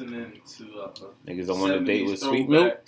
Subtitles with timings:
[0.00, 0.88] listening to uh,
[1.26, 2.80] Niggas don't want to date 70s with sweet milk.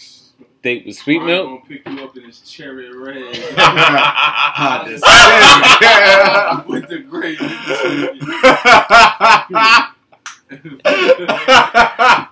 [0.62, 1.46] Date with sweet I'm milk.
[1.46, 3.16] gonna pick you up in this cherry red
[4.86, 5.02] this
[6.68, 7.38] with the gravy.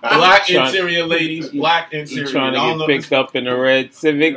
[0.01, 2.27] Black Trying- interior ladies, black You interior.
[2.27, 4.35] trying to get know picked up in a red Civic?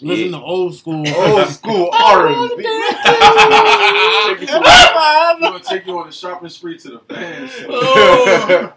[0.00, 1.04] Listen to old school.
[1.16, 2.64] Old school R&B.
[4.40, 7.52] I'm gonna take you on a shopping spree to the fans.
[7.68, 8.72] Oh.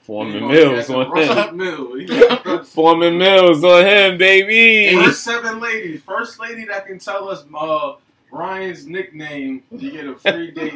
[0.00, 1.12] Forman Mills on him.
[1.12, 2.64] Russell Mill.
[2.64, 4.96] Forman Mills on him, baby.
[4.96, 6.02] First seven ladies.
[6.02, 7.94] First lady that can tell us uh,
[8.30, 10.74] Ryan's nickname, you get a free date.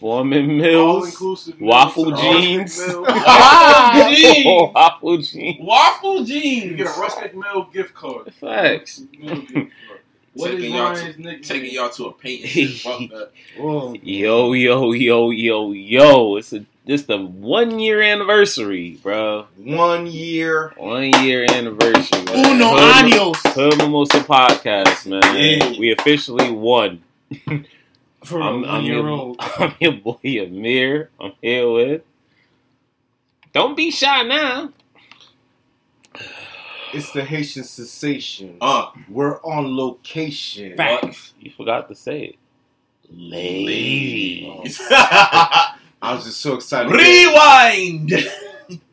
[0.00, 0.46] To the ride.
[0.46, 1.54] Forman Mills.
[1.60, 2.78] Waffle meals, jeans.
[2.78, 3.02] Rustic Mill.
[3.02, 4.46] Waffle ah, jeans.
[4.74, 5.56] Waffle jeans.
[5.60, 6.76] Waffle You jeans.
[6.76, 8.34] get a Rustic Mill gift card.
[8.34, 9.00] Facts.
[9.00, 9.72] Rustic Mill gift.
[10.34, 13.10] What is Taking y'all to- Taking y'all to a paint and shit.
[13.10, 16.36] Fuck Yo, yo, yo, yo, yo.
[16.36, 19.46] It's a it's the one year anniversary, bro.
[19.56, 20.74] One year.
[20.76, 22.22] One year anniversary.
[22.22, 22.54] man.
[22.54, 23.36] Uno Hood- años.
[23.52, 25.22] Hood Mimosa podcast, man.
[25.36, 25.78] Yeah.
[25.80, 27.02] We officially won.
[28.28, 29.36] For I'm, a I'm one year your, old.
[29.40, 31.10] I'm your boy Amir.
[31.18, 32.02] I'm here with.
[33.54, 34.70] Don't be shy now.
[36.92, 38.56] It's the Haitian sensation.
[38.60, 40.76] Uh, We're on location.
[40.76, 41.32] Facts.
[41.40, 42.36] You forgot to say it.
[43.10, 44.78] Ladies.
[44.90, 46.92] I was just so excited.
[46.92, 48.12] Rewind.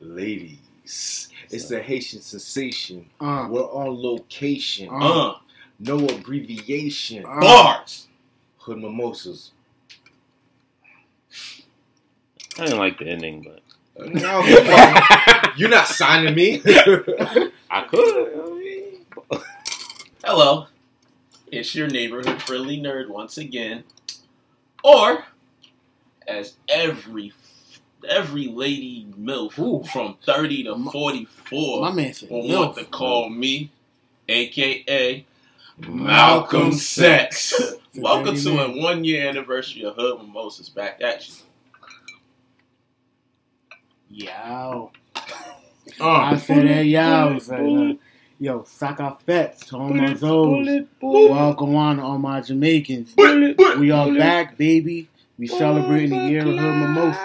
[0.02, 1.30] Ladies.
[1.52, 3.06] It's the Haitian sensation.
[3.20, 4.90] Uh, We're on location.
[4.90, 5.30] Uh.
[5.32, 5.38] Uh,
[5.80, 7.26] No abbreviation.
[7.26, 8.08] uh, bars.
[8.66, 9.52] Hood mimosas.
[12.58, 14.44] I didn't like the ending, but No,
[15.56, 16.64] you're not signing me.
[17.70, 19.42] I could.
[20.24, 20.66] Hello.
[21.52, 23.84] It's your neighborhood friendly nerd once again.
[24.84, 25.26] Or,
[26.28, 27.34] as every
[28.10, 29.84] every lady MILF Ooh.
[29.84, 33.70] from 30 to 44 my man said, will want to call me,
[34.28, 35.24] aka
[35.78, 37.54] Malcolm Sex.
[37.96, 41.36] Welcome to a one year anniversary of Hood Mimosas back at you.
[44.10, 44.92] Yow.
[46.00, 47.38] Uh, I said that, yow.
[47.40, 47.94] Said, uh,
[48.40, 50.88] Yo, Saka Fets to all my Zoes.
[51.02, 53.14] Welcome on to all my Jamaicans.
[53.18, 55.08] We are back, baby.
[55.38, 57.16] We celebrating the year of Hood Mimosas.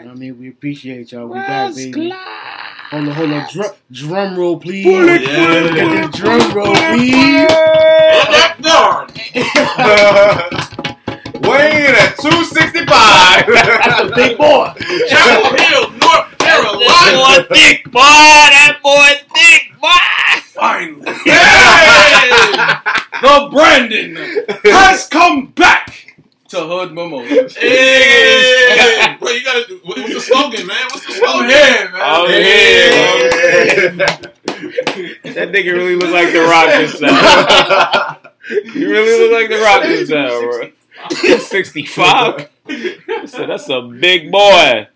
[0.00, 1.26] You know what I mean, we appreciate y'all.
[1.26, 2.12] We back, baby.
[2.90, 3.48] Hold on, hold on.
[3.52, 4.84] Drum, drum roll, please.
[4.84, 5.18] Yeah.
[5.18, 7.46] Get the drum roll, please.
[11.40, 13.46] Weighing at 265.
[13.46, 14.74] That's a big boy.
[15.08, 16.84] Chapel Hill, North Carolina.
[16.88, 18.00] That boy thick, boy.
[18.00, 20.40] That boy thick, boy.
[20.42, 21.06] Finally.
[21.30, 22.74] Hey!
[23.22, 24.16] the Brandon
[24.64, 26.09] has come back
[26.50, 27.56] to Hood Mimosas.
[27.60, 29.16] Hey!
[29.18, 30.86] Bro, you gotta do, what- what's the slogan, man?
[30.90, 31.50] What's the I'm slogan?
[31.50, 32.00] here, man.
[32.02, 34.16] I'm Yeah.
[35.34, 38.16] That nigga really look like the Rock just now.
[38.74, 40.70] You really look like the Rock just now, bro.
[41.38, 42.48] 65.
[43.28, 44.88] So that's a big boy.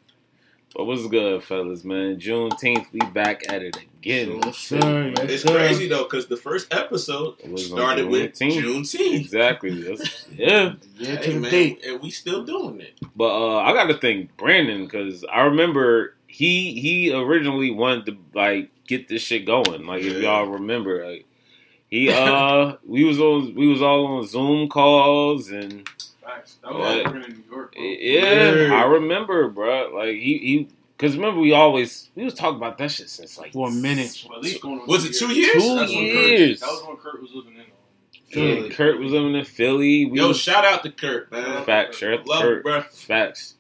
[0.75, 2.19] But what's good, fellas, man?
[2.19, 4.41] Juneteenth, we back at it again.
[4.45, 5.13] Yes, sir.
[5.17, 5.55] Yes, It's sir.
[5.57, 8.63] crazy though, because the first episode It was started with Juneteenth.
[8.63, 9.15] Juneteenth.
[9.21, 9.83] Exactly.
[9.83, 10.75] That's, yeah.
[10.97, 11.85] Yeah, Hey, man, date.
[11.87, 12.95] and we still doing it.
[13.15, 18.17] But uh, I got to thank Brandon because I remember he he originally wanted to
[18.35, 19.87] like get this shit going.
[19.87, 21.27] Like if y'all remember, like
[21.89, 25.89] he uh we was on we was all on Zoom calls and
[26.35, 26.57] Facts.
[26.63, 27.07] That was What?
[27.07, 27.75] over in New York.
[27.75, 27.83] bro.
[27.85, 28.75] yeah, Yeah.
[28.75, 29.91] I remember, bro.
[29.95, 33.53] Like he he because remember we always we was talking about that shit since like
[33.53, 34.25] For a minute.
[34.29, 35.55] Well, at least going on Was two it two years.
[35.55, 35.63] years?
[35.65, 36.61] Two That's when years.
[36.61, 37.61] Kurt, that was when Kurt was living in.
[37.61, 37.67] um,
[38.29, 38.71] Yeah, Philly.
[38.71, 40.07] Kurt was living in Philly.
[40.07, 41.65] We Yo, was, shout out to Kurt, man.
[41.65, 42.59] facts, shout out to Love Kurt.
[42.59, 42.83] it, bro.
[42.83, 43.55] Facts.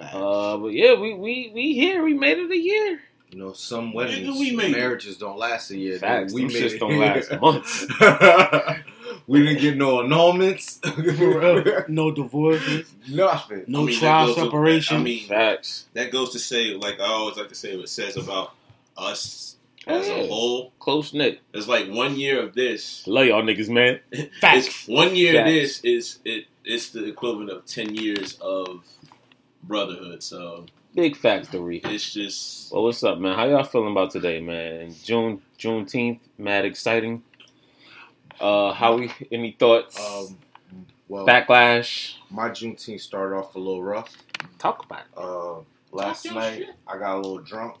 [0.00, 2.02] Uh, but yeah, we we we here.
[2.02, 3.00] We made it a year.
[3.30, 5.98] You know, some weddings, we marriages don't last a year.
[5.98, 6.32] Facts.
[6.32, 6.78] We Them made shits it.
[6.80, 7.86] don't last months.
[9.26, 10.78] we didn't get no annulments.
[11.88, 12.92] No divorces.
[13.08, 13.64] Nothing.
[13.66, 14.96] No I mean, trial goes to- separation.
[14.96, 15.86] I mean, Facts.
[15.94, 18.52] that goes to say, like I always like to say, what it says about
[18.96, 19.56] us
[19.86, 20.72] as Oh, a whole.
[20.78, 21.40] Close knit.
[21.54, 23.06] It's like one year of this.
[23.06, 24.00] Love y'all niggas, man.
[24.40, 24.66] Facts.
[24.66, 26.46] It's one year of this is it.
[26.64, 28.84] It's the equivalent of ten years of
[29.62, 30.22] brotherhood.
[30.22, 31.80] So Big factory.
[31.84, 33.34] it's just Well, what's up, man?
[33.36, 34.94] How y'all feeling about today, man?
[35.04, 37.22] June Juneteenth, mad exciting.
[38.40, 39.12] Uh, how we?
[39.30, 39.98] Any thoughts?
[40.00, 40.38] Um,
[41.08, 42.14] well, Backlash.
[42.30, 44.16] my Juneteenth started off a little rough.
[44.58, 45.06] Talk about it.
[45.16, 45.60] Uh,
[45.96, 46.68] last Talk night, shit.
[46.86, 47.76] I got a little drunk,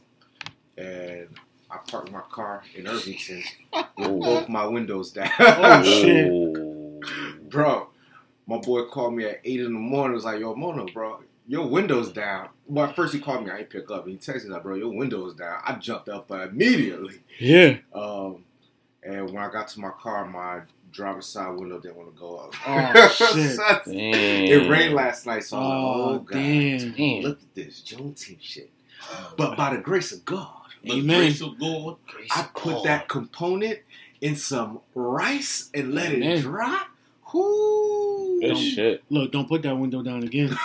[0.76, 1.28] and
[1.70, 3.42] I parked my car in Irvington
[3.96, 4.20] with Ooh.
[4.20, 5.30] both my windows down.
[5.38, 5.82] Oh,
[7.02, 7.48] shit.
[7.50, 7.88] Bro,
[8.46, 10.14] my boy called me at eight in the morning.
[10.14, 12.48] Was like, "Yo, Mono, bro, your window's down.
[12.66, 14.06] Well, at first he called me, I didn't pick up.
[14.06, 15.60] He texted me like, bro, your window's down.
[15.66, 17.22] I jumped up immediately.
[17.40, 17.78] Yeah.
[17.92, 18.44] Um,
[19.02, 20.60] and when I got to my car, my
[20.92, 22.54] driver's side window didn't want to go up.
[22.66, 23.56] Oh, shit.
[23.86, 24.44] Damn.
[24.64, 26.32] it rained last night, so I'm like, Oh, oh, God.
[26.34, 26.92] damn.
[26.92, 27.22] Damn.
[27.22, 28.70] Look at this Juneteenth shit.
[29.36, 30.48] But by the grace of God,
[30.84, 31.18] The Amen.
[31.20, 31.96] grace of God.
[32.32, 33.78] I put that component
[34.20, 36.32] in some rice and let Amen.
[36.38, 36.82] it dry.
[37.32, 38.40] Whoo!
[38.40, 39.04] Good shit.
[39.08, 40.48] Look, don't put that window down again.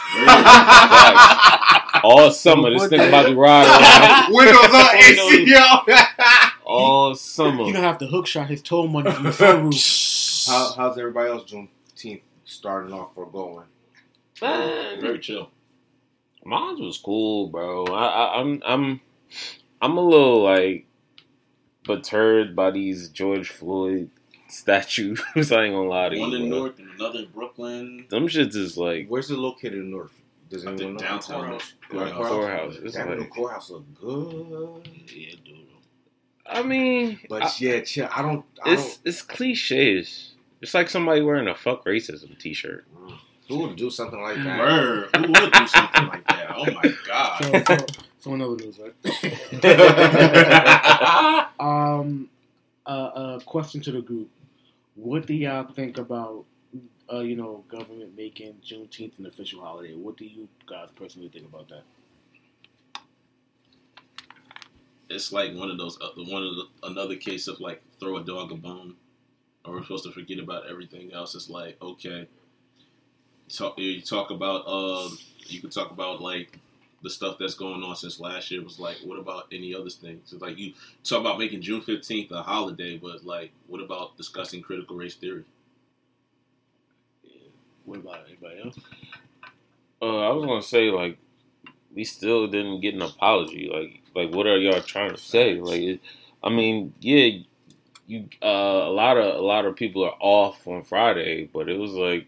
[2.03, 4.33] All summer, this thing about to ride around.
[4.33, 5.59] Windows on AC, yo.
[6.75, 7.63] All You summer.
[7.63, 10.47] You don't have to hook shot his toe money from the sunroof.
[10.47, 13.65] How, how's everybody else Juneteenth starting off or going?
[14.41, 15.49] Man, Very chill.
[16.43, 17.85] Mine was cool, bro.
[17.87, 19.01] I, I, I'm I'm
[19.81, 20.85] I'm a little like
[21.83, 24.11] perturbed by these George Floyd
[24.49, 25.21] statues.
[25.35, 26.37] I ain't gonna lie to One you.
[26.43, 26.59] in bro.
[26.59, 28.05] North and another in Brooklyn.
[28.09, 30.11] Them shits is like Where's it located in North?
[30.51, 30.99] Does I anyone know?
[30.99, 31.41] downtown.
[31.41, 31.73] Courthouse.
[31.89, 32.27] Courthouse.
[32.29, 32.75] courthouse.
[32.83, 34.87] It's That new like, courthouse look good.
[35.11, 35.55] Yeah, dude.
[36.47, 38.07] I mean, But I- yeah, chill.
[38.11, 38.45] I don't.
[38.63, 40.31] I it's it's cliches.
[40.61, 42.85] It's like somebody wearing a "fuck racism" T-shirt.
[43.47, 44.59] Who would do something like that?
[44.59, 45.09] Word.
[45.15, 46.51] Who would do something like that?
[46.55, 47.43] Oh my god.
[47.43, 47.85] So, so,
[48.19, 48.95] so in other news, right?
[51.59, 52.29] Um,
[52.85, 54.29] uh, uh, question to the group:
[54.95, 56.45] What do y'all think about,
[57.11, 59.93] uh, you know, government making Juneteenth an official holiday?
[59.95, 61.83] What do you guys personally think about that?
[65.15, 68.23] It's like one of those uh, one of the, another case of like throw a
[68.23, 68.95] dog a bone,
[69.65, 71.35] or we're supposed to forget about everything else.
[71.35, 72.27] It's like okay,
[73.49, 75.17] talk you talk about um
[75.47, 76.59] you could talk about like
[77.03, 80.33] the stuff that's going on since last year was like what about any other things?
[80.33, 80.73] It's like you
[81.03, 85.45] talk about making June fifteenth a holiday, but like what about discussing critical race theory?
[87.85, 88.77] What about anybody else?
[90.01, 91.17] Uh, I was gonna say like
[91.93, 93.69] we still didn't get an apology.
[93.73, 95.59] Like like what are y'all trying to say?
[95.59, 95.99] Like it,
[96.43, 97.39] I mean, yeah,
[98.07, 101.77] you uh, a lot of a lot of people are off on Friday, but it
[101.77, 102.27] was like,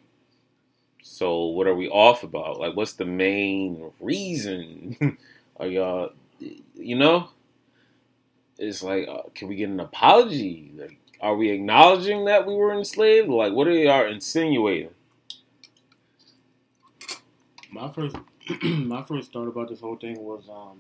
[1.01, 2.60] so what are we off about?
[2.60, 5.18] Like, what's the main reason?
[5.57, 7.30] are y'all, you know?
[8.57, 10.72] It's like, uh, can we get an apology?
[10.75, 13.30] Like, are we acknowledging that we were enslaved?
[13.30, 14.90] Like, what are y'all insinuating?
[17.72, 18.16] My first,
[18.63, 20.80] my first thought about this whole thing was, um,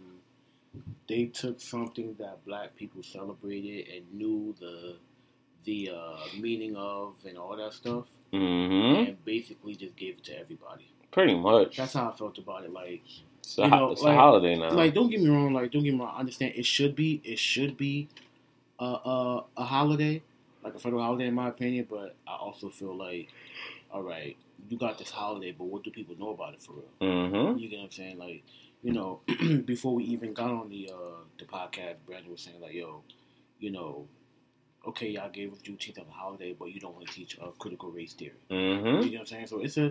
[1.07, 4.95] they took something that black people celebrated and knew the,
[5.65, 9.09] the uh, meaning of and all that stuff, Mm-hmm.
[9.09, 10.89] and basically just gave it to everybody.
[11.11, 11.77] Pretty much.
[11.77, 12.73] That's how I felt about it.
[12.73, 13.01] Like,
[13.39, 14.71] It's a, you know, it's like- a holiday now.
[14.71, 17.21] like don't get me wrong like don't get me wrong i understand it should be
[17.23, 18.09] it should be
[18.79, 20.21] a, a, a holiday
[20.63, 23.29] like a federal holiday in my opinion but i also feel like
[23.89, 24.35] all right
[24.69, 27.57] you got this holiday but what do people know about it for real mm-hmm.
[27.57, 28.43] you get what i'm saying like
[28.87, 29.19] you know
[29.65, 33.03] before we even got on the uh the podcast brandon was saying like yo
[33.59, 34.07] you know
[34.87, 37.47] okay y'all gave us juneteenth as a holiday but you don't want to teach uh,
[37.59, 38.87] critical race theory Mm-hmm.
[38.87, 39.47] you know what I'm saying?
[39.47, 39.87] So it's a,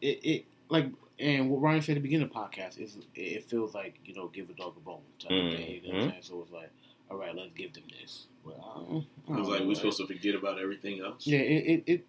[0.00, 0.86] it, it like,
[1.18, 3.94] and what Ryan said at the beginning of the podcast is, it, it feels like
[4.04, 5.70] you know, give a dog a bone type of thing.
[5.70, 6.22] You know what I'm saying?
[6.22, 6.70] So it's like,
[7.10, 8.26] all right, let's give them this.
[8.44, 9.76] Well, I It was like we're right?
[9.76, 11.26] supposed to forget about everything else.
[11.26, 12.06] Yeah, it, it, it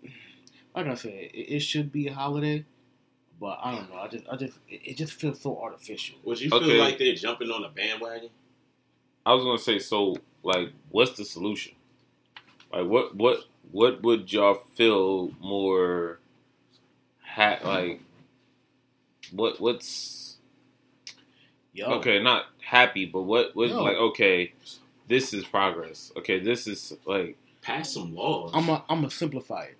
[0.75, 2.66] like I said, it, it should be a holiday,
[3.39, 3.99] but I don't know.
[3.99, 6.17] I just, I just, it, it just feels so artificial.
[6.23, 6.65] Would you Okay.
[6.65, 8.29] feel like they're jumping on a bandwagon?
[9.25, 11.74] I was gonna say, so like, what's the solution?
[12.71, 13.39] Like, what, what,
[13.71, 16.19] what would y'all feel more?
[17.21, 18.01] Ha- like,
[19.31, 20.38] what, what's
[21.74, 22.21] Yo, okay?
[22.21, 23.83] Not happy, but what, what, Yo.
[23.83, 24.53] like, okay,
[25.07, 26.12] this is progress.
[26.17, 28.51] Okay, this is like, Pass some laws.
[28.53, 29.77] I'm a, I'm gonna simplify it.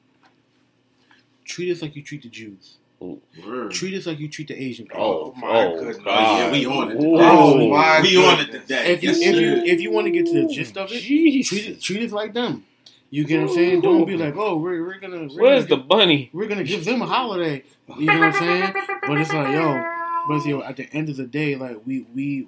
[1.46, 2.78] Treat us like you treat the Jews.
[3.00, 3.72] Word.
[3.72, 5.34] Treat us like you treat the Asian people.
[5.36, 5.98] oh, my oh, goodness.
[5.98, 6.38] God.
[6.40, 6.96] Yeah, we on it.
[7.04, 7.18] Ooh.
[7.20, 8.94] Oh, my we on it today.
[8.94, 11.04] If you, Yes, if you, if you want to get to the gist of it,
[11.04, 11.48] Jeez.
[11.48, 12.66] treat it treat it like them.
[13.12, 13.82] You get what I'm saying?
[13.82, 16.26] Don't be like, oh, we're, we're gonna we're Where's the gonna, bunny?
[16.26, 17.64] give, we're gonna give them a holiday.
[17.98, 18.74] You know what I'm saying?
[19.08, 19.84] But it's like, yo,
[20.28, 22.48] but it's, yo, at the end of the day, like we we.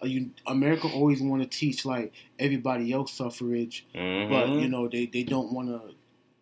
[0.00, 4.32] Uh, you, America always want to teach like everybody else suffrage, Mm-hmm.
[4.32, 5.92] but you know they, they don't want to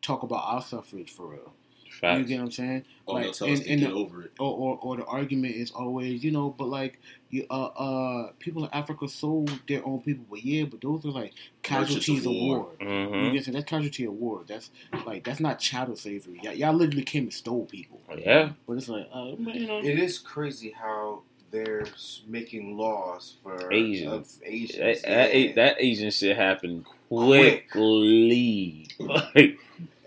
[0.02, 1.52] talk about our suffrage for real.
[1.96, 2.28] You Facts.
[2.28, 2.84] get what I'm saying?
[3.08, 4.32] oh, like, they'll us and- to and get the- over it.
[4.38, 7.00] Or, or or the argument is always, you know, but like
[7.30, 11.10] you uh uh people in Africa sold their own people, but yeah, but those are
[11.10, 12.58] like casualties of war.
[12.58, 12.70] war.
[12.80, 13.34] You Mm-hmm.
[13.34, 14.42] get that's casualty of war.
[14.46, 14.70] That's
[15.06, 16.40] like that's not chattel slavery.
[16.42, 18.00] Y'all, y'all literally came and stole people.
[18.16, 18.50] Yeah.
[18.66, 21.86] But it's like, uh, you know, It is crazy how they're
[22.26, 24.12] making laws for Asians.
[24.12, 25.02] of Asians.
[25.02, 27.70] That, that, that Asian shit happened Quick.
[27.70, 28.88] quickly.
[28.98, 29.58] Like,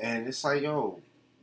[0.01, 0.99] and it's like, yo,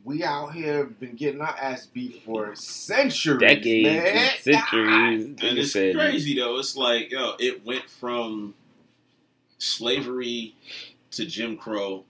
[0.06, 4.06] we out here been getting our ass beat for centuries, Decades, man.
[4.06, 5.24] and centuries.
[5.24, 6.58] And Nigga it's said, crazy though.
[6.60, 8.54] It's like yo, it went from
[9.58, 10.54] slavery
[11.10, 12.04] to Jim Crow,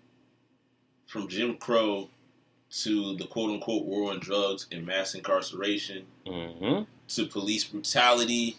[1.06, 2.10] from Jim Crow
[2.82, 8.58] to the quote unquote war on drugs and mass incarceration hmm to police brutality.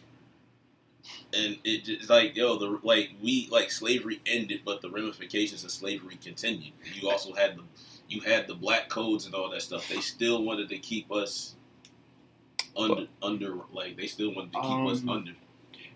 [1.31, 5.69] And it just like yo, the like we like slavery ended, but the ramifications of
[5.69, 6.73] slavery continued.
[6.99, 7.63] You also had the
[8.09, 9.87] you had the black codes and all that stuff.
[9.89, 11.55] They still wanted to keep us
[12.75, 15.31] under under like they still wanted to keep us Um, under.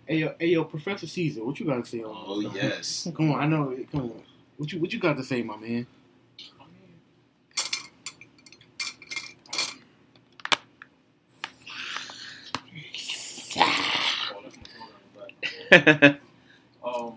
[0.08, 2.24] Hey yo, hey yo, Professor Caesar, what you got to say on?
[2.28, 3.08] Oh yes.
[3.16, 3.78] Come on, I know.
[3.92, 4.24] Come on,
[4.58, 5.88] what you what you got to say, my man?
[16.84, 17.14] Um.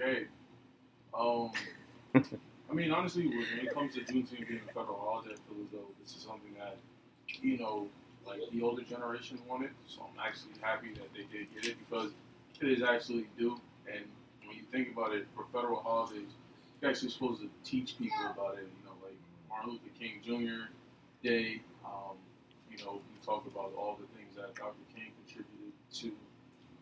[0.00, 0.24] Okay.
[1.16, 1.50] Um.
[2.74, 5.70] I mean, honestly, when it comes to Juneteenth being a federal holiday, I feel as
[5.70, 6.76] though this is something that,
[7.40, 7.86] you know,
[8.26, 9.70] like the older generation wanted.
[9.86, 12.10] So I'm actually happy that they did get it because
[12.60, 13.60] it is actually due.
[13.86, 14.02] And
[14.44, 16.34] when you think about it, for federal holidays,
[16.82, 18.66] you're actually supposed to teach people about it.
[18.66, 19.14] You know, like
[19.48, 20.66] Martin Luther King Jr.
[21.22, 21.62] Day.
[21.86, 22.18] Um,
[22.72, 24.82] you know, we talk about all the things that Dr.
[24.92, 26.10] King contributed to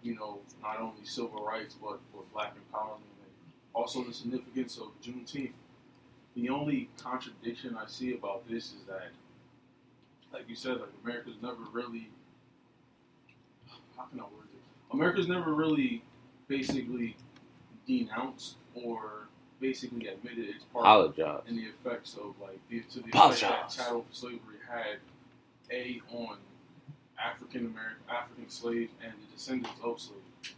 [0.02, 3.30] you know, not only civil rights, but for black empowerment and
[3.74, 5.52] also the significance of Juneteenth.
[6.34, 9.08] The only contradiction I see about this is that,
[10.32, 12.08] like you said, like America's never really,
[13.96, 14.94] how can I word it?
[14.94, 16.02] America's never really
[16.48, 17.16] basically
[17.86, 19.28] denounced or
[19.60, 21.42] basically admitted its part Apologize.
[21.46, 23.40] and the effects of like the, to the effect Apologize.
[23.40, 24.98] that chattel slavery had
[25.70, 26.36] a on
[27.22, 30.54] African American African slaves and the descendants of slaves.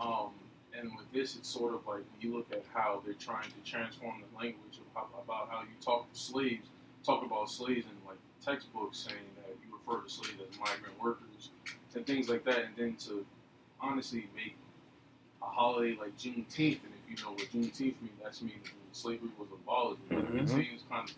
[0.00, 0.30] Um,
[0.78, 3.70] and with this, it's sort of like when you look at how they're trying to
[3.70, 6.66] transform the language of how, about how you talk to slaves,
[7.04, 11.50] talk about slaves in like textbooks, saying that you refer to slaves as migrant workers
[11.94, 13.24] and things like that, and then to
[13.80, 14.56] honestly make
[15.42, 19.48] a holiday like Juneteenth, and if you know what Juneteenth means, that means slavery was
[19.52, 20.02] abolished.
[20.10, 20.48] It Mhm.
[20.48, 21.14] seems kind of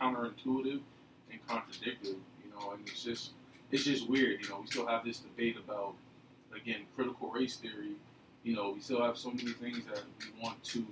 [0.00, 0.80] counterintuitive
[1.30, 3.32] and contradictory, you know, and it's just
[3.70, 4.60] it's just weird, you know.
[4.60, 5.94] We still have this debate about
[6.54, 7.96] again critical race theory.
[8.44, 10.84] You know, we still have so many things that we want to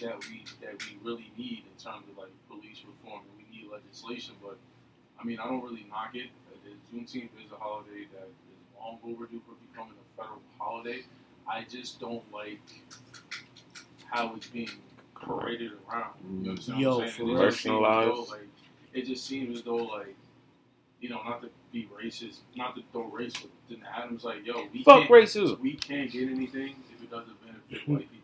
[0.00, 3.70] that we that we really need in terms of like police reform and we need
[3.70, 4.34] legislation.
[4.42, 4.56] But
[5.20, 6.28] I mean, I don't really knock it.
[6.64, 11.04] The Juneteenth is a holiday that is long overdue for becoming a federal holiday.
[11.48, 12.60] I just don't like
[14.10, 14.70] how it's being
[15.20, 16.14] paraded around.
[16.42, 17.28] You understand Yo, what I'm saying?
[17.28, 18.30] for It just seems though, Personalized.
[18.30, 18.40] like
[18.92, 20.16] it just seems as though like
[21.00, 24.66] you know, not to be racist, not to throw race, but then Adam's like, yo,
[24.72, 25.58] we Fuck can't, racism.
[25.60, 28.16] we can't get anything if it doesn't benefit white people.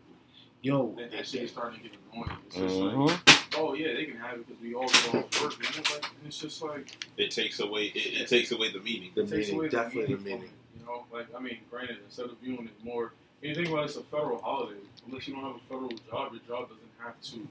[0.61, 2.29] Yo, Then that shit is starting to get annoying.
[2.47, 3.19] It's just hmm like,
[3.57, 5.53] oh yeah, they can have it because we all get off work.
[5.55, 8.79] And it's, like, and it's just like It takes away it, it takes away the
[8.79, 9.11] meaning.
[9.15, 10.43] The it takes meaning, away definitely the from meaning.
[10.43, 13.69] it, You know, like I mean, granted, instead of viewing it more, when you think
[13.69, 14.79] about it, it's a federal holiday.
[15.07, 17.47] Unless you don't have a federal job, your job doesn't have to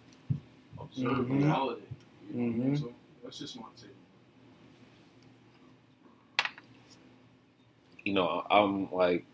[0.81, 1.41] observe Mhm.
[1.43, 1.83] the holiday.
[2.29, 2.73] You know what I mean?
[2.77, 2.81] Mhm.
[2.81, 2.93] So
[3.25, 3.96] that's just my take.
[8.07, 9.27] You know, I'm like,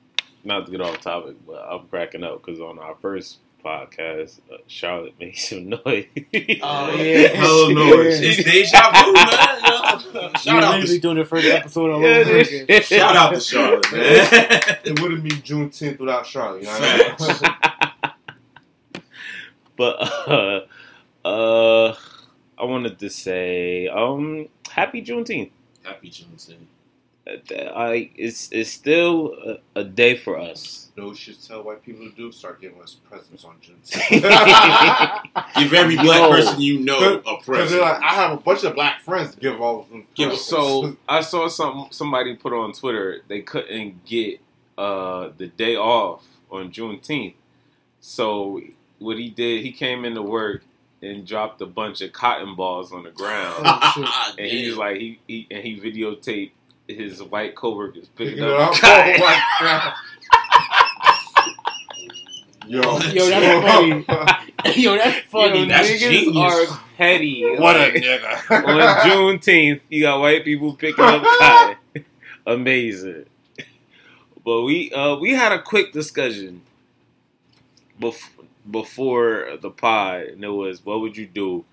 [0.45, 4.57] not to get off topic, but I'm cracking up because on our first podcast, uh,
[4.67, 5.83] Charlotte made some noise.
[5.85, 7.29] Oh, yeah.
[7.29, 8.01] Hell no.
[8.01, 10.33] It's, it's deja vu, man.
[10.33, 12.83] we Shout out, literally to, doing the first episode all Yeah, over again.
[12.83, 14.29] shout out to Charlotte, man.
[14.85, 16.63] It wouldn't be Juneteenth without Charlotte.
[16.63, 17.53] You know what
[18.01, 18.15] I
[18.95, 19.03] mean?
[19.77, 20.61] but uh,
[21.29, 21.95] uh,
[22.59, 25.51] I wanted to say, um, happy Juneteenth.
[25.83, 26.69] Happy Juneteenth.
[27.27, 29.35] I it's it's still
[29.75, 30.91] a, a day for us.
[30.97, 32.33] You know what should tell white people to do?
[32.33, 35.55] Start giving us presents on Juneteenth.
[35.57, 36.31] Give every black Yo.
[36.31, 37.71] person you know a present.
[37.71, 40.37] they're like, I have a bunch of black friends to give all of them Give.
[40.37, 44.41] So I saw some somebody put on Twitter they couldn't get
[44.77, 47.35] uh, the day off on Juneteenth.
[48.01, 48.61] So
[48.99, 50.65] what he did, he came into work
[51.01, 54.97] and dropped a bunch of cotton balls on the ground, Oh, and he was like
[54.99, 56.51] he, he and he videotaped
[56.89, 58.75] his white coworkers picking Picking up up.
[58.75, 59.15] cotton.
[59.19, 59.25] Oh
[59.61, 59.95] my.
[62.67, 64.05] Yo, Yo, that's funny.
[64.83, 65.61] Yo, that's funny.
[65.61, 66.71] Yo, That's niggas genius.
[66.71, 67.45] are petty.
[67.57, 68.51] What a Like, nigga.
[68.51, 71.77] on Juneteenth, you got white people picking up cotton.
[72.47, 73.27] Amazing.
[74.45, 76.63] But we uh, we had a quick discussion
[78.01, 78.31] bef-
[78.71, 81.65] before the pod, and it was, what would you do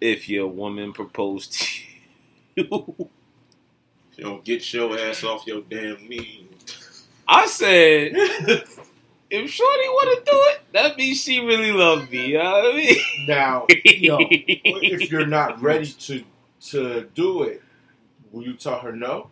[0.00, 1.82] if your woman proposed to
[2.56, 3.10] you?
[4.16, 6.48] You know, get your ass off your damn knee.
[7.28, 12.28] I said, if Shorty want to do it, that means she really loved me.
[12.28, 12.96] You know what I mean?
[13.28, 14.18] Now, Yo.
[14.64, 16.24] if you're not ready to
[16.60, 17.62] to do it,
[18.32, 19.30] will you tell her no?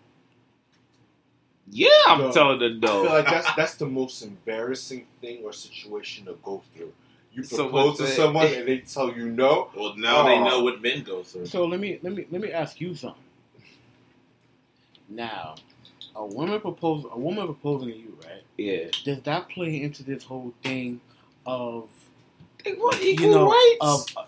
[1.70, 2.32] yeah, I'm No.
[2.32, 2.88] telling her no.
[2.88, 6.92] I feel like that's that's the most embarrassing thing or situation to go through.
[7.32, 8.16] You propose what's to that?
[8.16, 9.70] someone and they tell you no.
[9.76, 10.44] Well, now they Oh.
[10.44, 11.46] know what men go through.
[11.46, 13.23] So let me let me let me ask you something.
[15.08, 15.54] Now,
[16.16, 18.42] a woman propose a woman proposing to you, right?
[18.56, 21.00] Yeah, Does that play into this whole thing
[21.46, 21.88] of
[22.64, 23.78] they want you equal know rights.
[23.80, 24.24] of uh,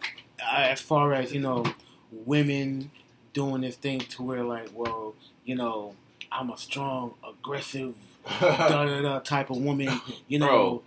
[0.47, 1.65] as far as you know
[2.13, 2.91] women
[3.33, 5.15] doing this thing to where like well
[5.45, 5.95] you know
[6.31, 7.95] I'm a strong aggressive
[8.41, 10.83] da da da type of woman you know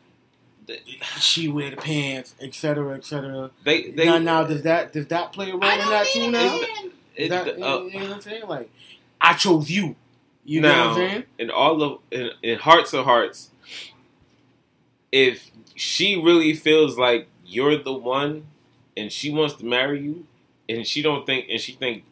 [0.68, 0.78] Bro.
[1.20, 5.50] she wear the pants etc etc they they now now does that does that play
[5.50, 8.48] a role in that too now it, Is that, uh, you know what I'm saying
[8.48, 8.70] like
[9.22, 9.96] I chose you
[10.46, 13.52] you know what I'm saying in all of in, in hearts of hearts,
[15.12, 18.48] if she really feels like you're the one,
[18.98, 20.26] and she wants to marry you,
[20.68, 22.04] and she don't think, and she think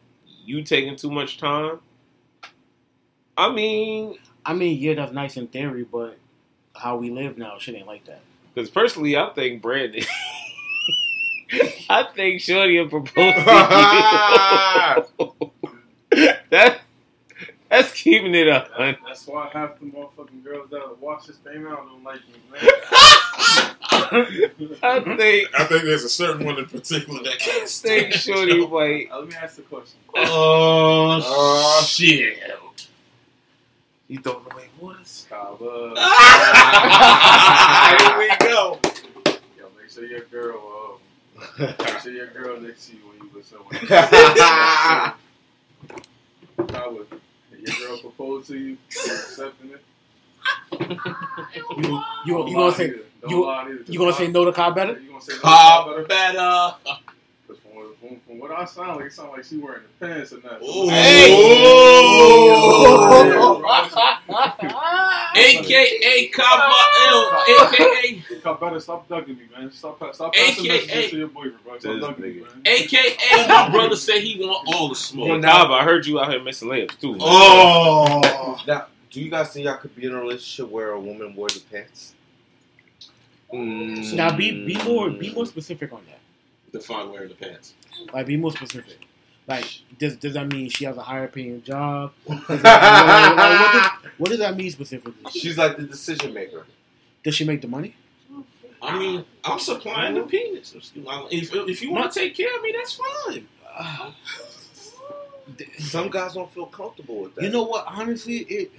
[0.44, 1.80] you taking too much time.
[3.36, 6.18] I mean, I mean yeah that's nice in theory but
[6.74, 8.20] how we live now shit ain't like that
[8.58, 10.02] because personally, I think Brandon.
[11.88, 13.40] I think Shorty will propose to
[15.18, 16.34] you.
[16.50, 16.80] that
[17.70, 18.70] that's keeping it up.
[18.78, 22.34] That, that's why half the motherfucking girls that watch this thing now don't like me,
[22.52, 22.60] man.
[24.00, 28.66] I think I think there's a certain one in particular that can't I think Shorty
[28.66, 29.08] might.
[29.10, 29.98] Uh, let me ask the question.
[30.16, 32.38] Oh, Oh, shit!
[34.06, 35.26] You throwing away waters?
[35.28, 35.94] Kava.
[37.98, 38.78] Here we go.
[39.58, 41.00] Yo, make sure your girl,
[41.38, 43.58] uh, make sure your girl next to you when you listen.
[43.58, 43.80] When
[46.68, 47.18] you
[47.50, 48.76] Kava, your girl propose to you, you
[49.12, 49.84] accepting it?
[50.80, 50.88] you
[51.78, 52.86] you, you Don't gonna say
[53.28, 56.04] you- you gonna say no to Cobb better You gonna say no to Pop better?
[56.06, 56.76] better.
[57.78, 60.06] Because from, what- from, from what I sound like, it sound like she wearing the
[60.06, 60.62] pants and that.
[60.62, 60.88] Ooh.
[60.88, 61.34] Hey!
[65.36, 66.74] AKA Kaba
[67.08, 69.70] L, AKA Kyle, better stop ducking me, man.
[69.72, 71.78] Stop, stop passing AKA messages to your boyfriend, bro.
[71.78, 72.62] Stop ducking me, man.
[72.66, 73.16] AKA
[73.48, 75.42] my brother said he want all the Well, smoke.
[75.42, 77.12] Cobb, I heard you out here missing layups too.
[77.12, 77.20] man.
[77.22, 81.34] Oh, now, do you guys think y'all could be in a relationship where a woman
[81.34, 82.14] wore the pants?
[83.52, 84.12] Mm.
[84.14, 86.18] now be be more be more specific on that
[86.72, 87.74] define wearing the pants.
[88.12, 89.06] like be more specific
[89.46, 89.64] like
[89.98, 94.12] does does that mean she has a higher paying job Does that- like, what, does,
[94.18, 96.66] what does that mean specifically She's like the decision maker.
[97.24, 97.94] does she make the money
[98.80, 100.72] I mean, I'm supplying the penis.
[100.72, 102.92] If, if you want to take care of me, that's
[103.26, 103.48] fine.
[105.78, 107.42] Some guys don't feel comfortable with that.
[107.44, 108.70] you know what honestly it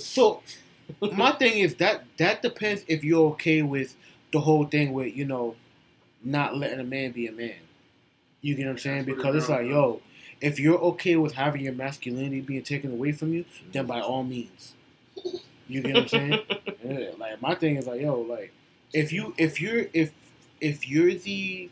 [0.00, 0.42] so
[1.12, 3.96] my thing is that that depends if you're okay with
[4.32, 5.56] the whole thing with you know
[6.26, 7.54] not letting a man be a man.
[8.42, 8.96] You get what I'm saying?
[8.98, 10.02] That's what it Because it's like, yo,
[10.40, 14.24] if you're okay with having your masculinity being taken away from you, then by all
[14.24, 14.74] means.
[15.68, 16.40] You get what I'm saying?
[16.84, 18.52] Yeah, like my thing is like, yo, like
[18.92, 20.12] if you if you're if
[20.60, 21.68] if you're the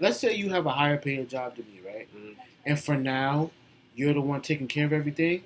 [0.00, 2.08] let's say you have a higher paying job than me, right?
[2.16, 2.34] Mhm.
[2.66, 3.50] And for now,
[3.94, 5.44] you're the one taking care of everything.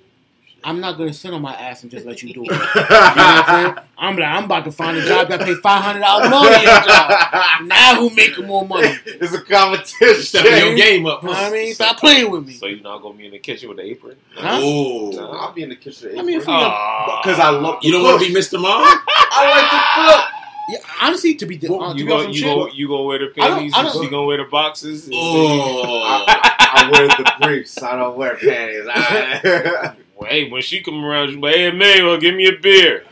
[0.64, 2.50] I'm not gonna sit on my ass and just let you do it.
[2.50, 3.78] You know what I'm saying?
[3.98, 6.62] I'm like, I'm about to find a job that pay five hundred dollars more than
[6.62, 7.66] your job.
[7.66, 8.96] Now who making more money?
[9.06, 10.22] It's a competition.
[10.22, 11.22] Stepping your game up.
[11.22, 11.74] You know what I mean?
[11.74, 12.54] Stop playing with me.
[12.54, 14.16] So you're not gonna be in the kitchen with the apron?
[14.34, 14.58] Huh?
[14.60, 16.18] Oh, I'll be in the kitchen.
[16.18, 18.60] I mean, if you- because I love you don't want to be Mr.
[18.60, 18.82] Mom?
[19.08, 20.30] I like to cook.
[20.66, 23.02] Yeah, honestly, to be You uh, to be gonna honest, you some gonna you gonna
[23.02, 23.72] wear the I don't- panties?
[23.74, 25.10] I and don't- She gonna wear the boxes?
[25.12, 27.82] Oh, I, I wear the briefs.
[27.82, 28.86] I don't wear panties.
[28.88, 33.04] I, Well, hey, when she come around, she's like, "Hey, Emmanuel, give me a beer."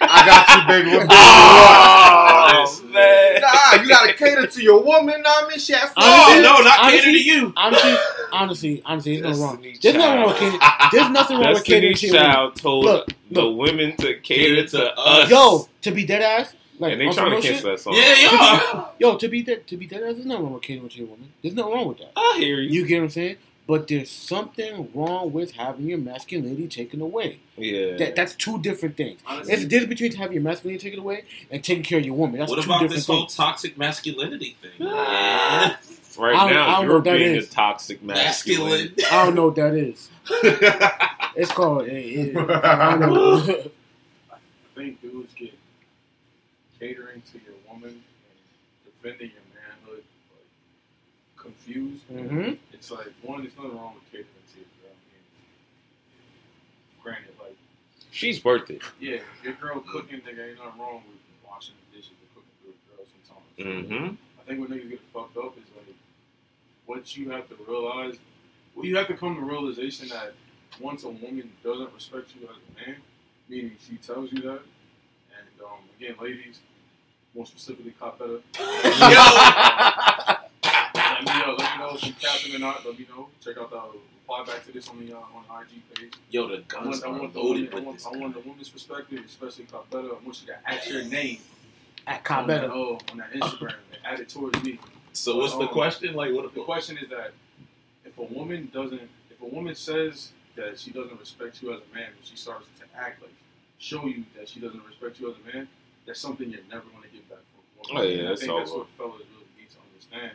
[0.00, 0.96] I got you, baby.
[0.96, 2.92] What Oh, you want?
[2.92, 3.40] man.
[3.40, 5.22] Nah, you gotta cater to your woman.
[5.22, 7.52] Know what I mean, she has Honestly- oh no, not honestly- cater to you.
[7.56, 7.96] honestly,
[8.32, 9.62] honestly, honestly, there's no wrong.
[9.62, 10.60] Destiny There's nothing wrong with catering.
[10.92, 12.30] There's nothing wrong with catering to your woman.
[12.32, 13.58] Child told Look, the look.
[13.58, 15.24] women to cater Cater to to us.
[15.24, 15.30] us.
[15.30, 17.94] Yo, to be dead ass, like and they trying to real cancel shit, that song.
[17.94, 18.84] Yeah, yeah.
[18.98, 21.06] Yo, to be dead, to be dead ass, there's nothing wrong with catering to your
[21.06, 21.32] woman.
[21.42, 22.12] There's nothing wrong with that.
[22.16, 22.80] I hear you.
[22.82, 23.36] You get what I'm saying?
[23.66, 27.38] But there's something wrong with having your masculinity taken away.
[27.56, 27.96] Yeah.
[27.96, 29.20] That, that's two different things.
[29.26, 32.14] Honestly, There's a difference between having your masculinity taken away and taking care of your
[32.14, 32.38] woman.
[32.40, 33.18] That's What two about different this things.
[33.18, 34.86] whole toxic masculinity thing?
[34.86, 35.78] Ah.
[35.78, 35.96] man?
[36.18, 37.48] right I don't- I now, don't know you're being is.
[37.48, 38.70] a toxic masculine.
[38.92, 38.94] Masculine.
[39.10, 40.10] I don't know what that is.
[41.36, 41.88] It's called.
[41.88, 43.38] It, it, I don't know.
[44.32, 44.36] I
[44.76, 45.52] think dudes get
[46.78, 48.02] catering to your woman and
[49.02, 50.04] defending your manhood like
[51.44, 52.02] confused.
[52.10, 54.96] hmm It's like one, there's nothing wrong with catering to your girl.
[54.96, 55.24] I mean,
[57.02, 57.56] granted, like
[58.10, 58.82] She's worth it.
[59.00, 62.56] yeah, if your girl cooking, nigga, ain't nothing wrong with washing the dishes or cooking
[62.62, 63.90] for a girl sometimes.
[63.90, 64.14] Mm-hmm.
[64.40, 65.94] I think what niggas get fucked up is like
[66.86, 68.16] what you have to realize.
[68.74, 70.34] Well, you have to come to realization that
[70.80, 72.96] once a woman doesn't respect you as a man,
[73.48, 76.58] meaning she tells you that, and um, again, ladies,
[77.34, 78.40] more specifically, cop better.
[81.14, 81.54] Let me know.
[81.58, 82.84] Let me know if you capping or not.
[82.86, 83.28] Let me know.
[83.42, 83.80] Check out the
[84.24, 86.12] reply back to this on the uh, on the IG page.
[86.30, 88.16] Yo, the I guns want, I are want, the loaded woman, I, with want.
[88.16, 90.08] I want the woman's perspective, especially cop better.
[90.08, 91.38] I want you to add your name
[92.06, 94.78] At on Cop that, oh, on that Instagram and add it towards me.
[95.12, 96.14] So what's the Um, question?
[96.14, 96.52] Like, what?
[96.54, 97.32] The question is that
[98.04, 101.94] if a woman doesn't, if a woman says that she doesn't respect you as a
[101.94, 103.32] man, and she starts to act like
[103.78, 105.68] show you that she doesn't respect you as a man,
[106.06, 107.96] that's something you're never going to get back from.
[107.96, 108.00] a.
[108.00, 110.32] Oh, yeah, And I think that's what fellas really need to understand.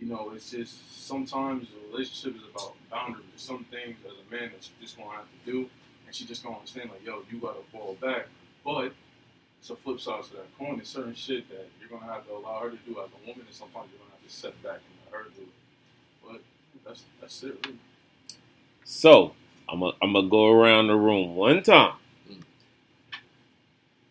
[0.00, 3.26] You know, it's just sometimes a relationship is about boundaries.
[3.36, 5.68] Some things as a man that you just gonna have to do,
[6.06, 8.26] and she just gonna understand like, yo, you gotta fall back.
[8.64, 8.92] But
[9.60, 10.76] it's a flip side to that coin.
[10.76, 13.44] There's certain shit that you're gonna have to allow her to do as a woman,
[13.46, 15.48] and sometimes you're gonna have to step back and let her do it.
[16.26, 16.40] But
[16.86, 17.58] that's that's it.
[17.66, 17.78] Really.
[18.84, 19.34] So
[19.68, 21.96] I'm gonna I'm gonna go around the room one time.
[22.30, 22.42] Mm.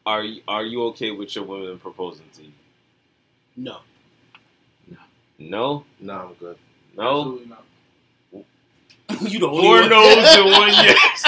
[0.06, 2.52] Are you are you okay with your women proposing to you?
[3.58, 3.80] No.
[5.40, 6.58] No, No, I'm good.
[6.98, 7.20] no.
[7.20, 7.66] Absolutely not.
[9.32, 9.90] you the only Four one.
[9.90, 11.26] no's and one yes.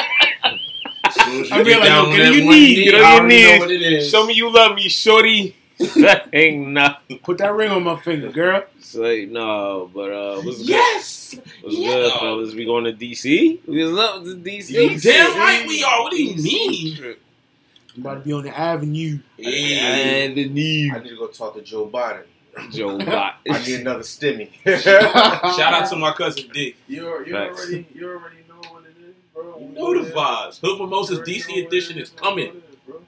[1.04, 2.50] As soon as you I mean, like, down yo, on get that on your knee,
[2.76, 3.60] knee, get on your know knees.
[3.60, 4.10] what it is.
[4.10, 5.56] Show me you love me, shorty.
[5.95, 7.17] that ain't nothing.
[7.19, 8.63] Put that ring on my finger, girl.
[8.78, 10.67] It's like no, but uh, what's good?
[10.69, 11.36] Yes.
[11.62, 11.88] What's Yeah.
[11.93, 12.54] good, fellas?
[12.54, 13.65] We going to DC?
[13.65, 14.69] We love the DC.
[14.69, 16.04] You damn right we are.
[16.04, 17.15] What do you mean?
[17.95, 19.19] I'm about to be on the avenue.
[19.39, 22.24] And the new I need to go talk to Joe Biden.
[22.72, 23.36] Joe Bot.
[23.50, 24.50] I need another stimmy.
[24.84, 26.76] Shout out to my cousin Dick.
[26.88, 27.60] You you Facts.
[27.60, 29.58] already you already know what it is, bro.
[29.60, 30.60] You know the vibes.
[30.60, 32.62] Hood Mimosas You DC edition it is is, coming.
[32.86, 33.02] bro.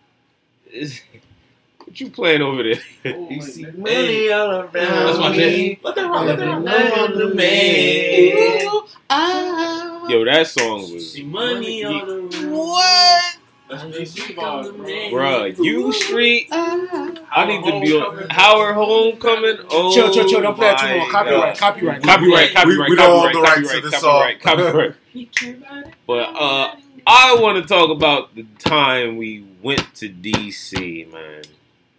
[1.86, 2.82] what you playing over there?
[3.06, 3.78] Oh, You see that.
[3.78, 5.80] money all around That's my me.
[5.84, 6.26] Let that rock.
[6.26, 6.64] Let that rock.
[6.64, 8.82] Let the man.
[9.10, 10.08] Ah.
[10.10, 13.38] Yo, that song was See money on the what?
[13.78, 14.64] That's bro.
[15.12, 16.48] Bruh, U Street.
[16.52, 19.58] I need to be on Howard Homecoming.
[19.70, 20.42] Oh, chill, chill, chill.
[20.42, 21.10] Don't play that too my long.
[21.12, 21.58] Copyright, God.
[21.58, 22.04] copyright.
[22.04, 24.96] Copyright, We- copyright, don't own copyright, the rights to copyright, copyright, song.
[25.14, 25.94] copyright.
[26.08, 26.76] But uh,
[27.08, 31.44] I want to talk about the time we went to DC, man.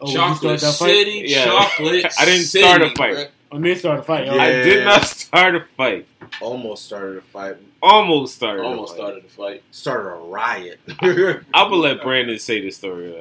[0.01, 0.89] Oh, Chocolate started that fight?
[0.91, 1.45] City, Yeah.
[1.45, 2.07] chocolate.
[2.19, 3.31] I didn't start a fight.
[3.55, 3.57] Bruh.
[3.57, 4.27] Oh, me started a fight.
[4.27, 4.35] Yeah.
[4.35, 6.07] I did not start a fight.
[6.41, 7.57] Almost started a fight.
[7.83, 8.63] Almost started.
[8.63, 8.99] a Almost fight.
[9.01, 9.63] started a fight.
[9.71, 10.81] Started a riot.
[11.55, 13.17] I will let Brandon say the story.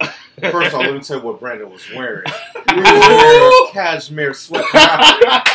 [0.00, 0.06] uh,
[0.50, 2.24] First of all, let me tell you what Brandon was wearing.
[2.74, 4.64] He was wearing a cashmere sweatpants.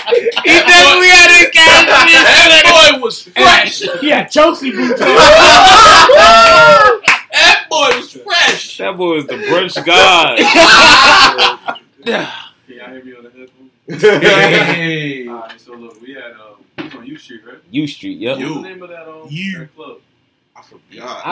[0.08, 3.82] he definitely had a cashmere That boy was fresh.
[4.02, 5.02] Yeah, Chelsea boots.
[5.02, 5.08] on.
[7.34, 8.78] That boy was fresh.
[8.78, 10.40] That boy was the brunch god.
[13.00, 13.72] Can y'all hear on the headphones?
[14.76, 15.28] Hey.
[15.28, 17.58] Alright, so look, we had um, it on U Street, right?
[17.72, 18.38] U Street, yep.
[18.38, 19.60] What was the name of that um You.
[19.60, 19.98] that club?
[20.56, 20.82] I forgot.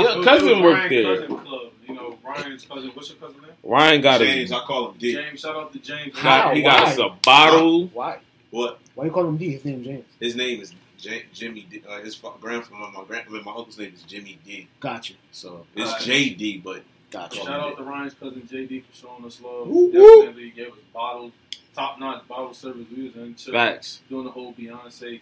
[0.01, 1.17] Yeah, It was- cousin it was worked Ryan there.
[1.27, 1.71] Cousin club.
[1.88, 2.91] You know, Ryan's cousin.
[2.93, 3.51] What's your cousin name?
[3.63, 4.62] Ryan got James, us.
[4.62, 5.13] I call him D.
[5.13, 5.39] James.
[5.39, 6.15] Shout out to James.
[6.21, 6.91] Got, he got Why?
[6.91, 7.88] us a bottle.
[7.88, 8.19] Why?
[8.51, 8.80] What?
[8.95, 9.51] Why you call him D?
[9.51, 10.06] His name James.
[10.19, 11.65] His name is J- Jimmy.
[11.69, 11.82] D.
[11.88, 14.67] Uh, his grandfather, my grand, I mean, my uncle's name is Jimmy D.
[14.80, 15.15] Got you.
[15.32, 16.06] So it's Alright.
[16.06, 17.43] JD, but Got you.
[17.43, 19.67] Shout out to Ryan's cousin JD for showing us love.
[19.67, 20.25] Woo, woo.
[20.25, 21.32] Definitely gave us bottles,
[21.78, 22.86] top notch bottle service.
[22.96, 24.02] We was in chill, Facts.
[24.10, 25.20] doing the whole Beyonce thing.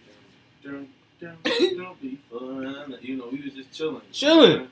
[0.64, 0.88] Dun,
[1.20, 2.96] dun, dun, be fun.
[3.02, 4.00] You know, we was just chilling.
[4.12, 4.68] Chilling.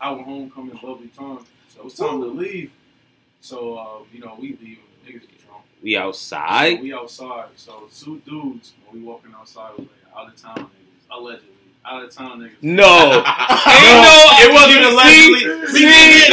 [0.00, 1.38] Our homecoming, lovely time.
[1.68, 2.70] So it was time to leave.
[3.40, 4.78] So uh, you know, we leave.
[5.06, 5.64] Niggas be drunk.
[5.82, 6.80] We So outside.
[6.82, 7.48] we outside.
[7.56, 11.48] So two dudes when we walking outside was like out of town niggas, allegedly
[11.86, 12.62] out of town niggas.
[12.62, 12.84] No.
[13.12, 15.40] Ain't no, it wasn't allegedly.
[15.68, 16.30] See, We see,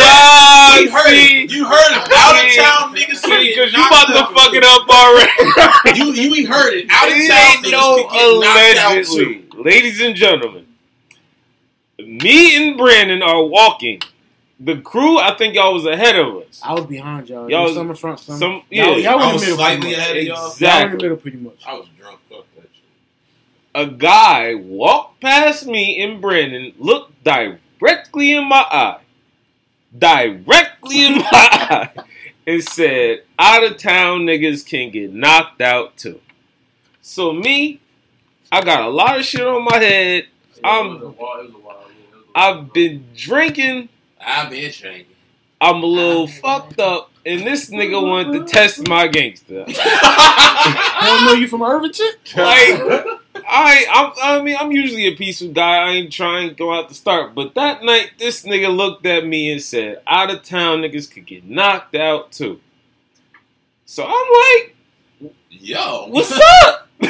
[0.76, 1.44] did you heard see.
[1.44, 1.52] it.
[1.52, 2.12] You heard it.
[2.14, 3.18] Out of town niggas.
[3.18, 5.32] See, get because you knocked about to fuck it up already.
[6.00, 6.88] You you we heard it.
[6.90, 9.44] Out of town niggas no could get knocked out too.
[9.54, 9.64] allegedly.
[9.64, 10.68] Ladies and gentlemen,
[12.00, 14.02] me and Brandon are walking.
[14.64, 16.62] The crew, I think y'all was ahead of us.
[16.64, 17.50] I was behind y'all.
[17.50, 18.38] Y'all Y'all was- summer front, summer.
[18.40, 19.58] Some, yeah, y'all, y'all I were was in the middle.
[19.58, 20.36] slightly ahead of y'all.
[20.36, 20.98] Y'all were in exactly.
[20.98, 21.64] the middle pretty much.
[21.68, 22.20] I was drunk.
[22.30, 22.84] Fuck that shit.
[23.74, 29.00] A guy walked past me and Brandon, looked directly in my eye,
[29.98, 31.92] directly in my eye,
[32.48, 36.20] and said, "Out of town niggas can get knocked out too."
[37.02, 37.80] So me,
[38.52, 40.28] I got a lot of shit on my head.
[40.64, 41.40] I'm, it was a while.
[41.40, 41.78] It was a while.
[41.88, 43.90] Yeah, it was a I've been drinking.
[44.20, 45.06] I've been drinking.
[45.60, 49.64] I'm a little fucked up, and this nigga wanted to test my gangster.
[49.68, 52.08] I don't know you from Irvington.
[52.36, 53.21] Like,
[53.54, 55.78] I, I, I mean, I'm usually a peaceful guy.
[55.78, 59.26] I ain't trying to go out to start, but that night, this nigga looked at
[59.26, 62.62] me and said, "Out of town niggas could get knocked out too."
[63.86, 64.12] So I'm
[64.62, 64.76] like,
[65.50, 66.88] Yo, "What's up?"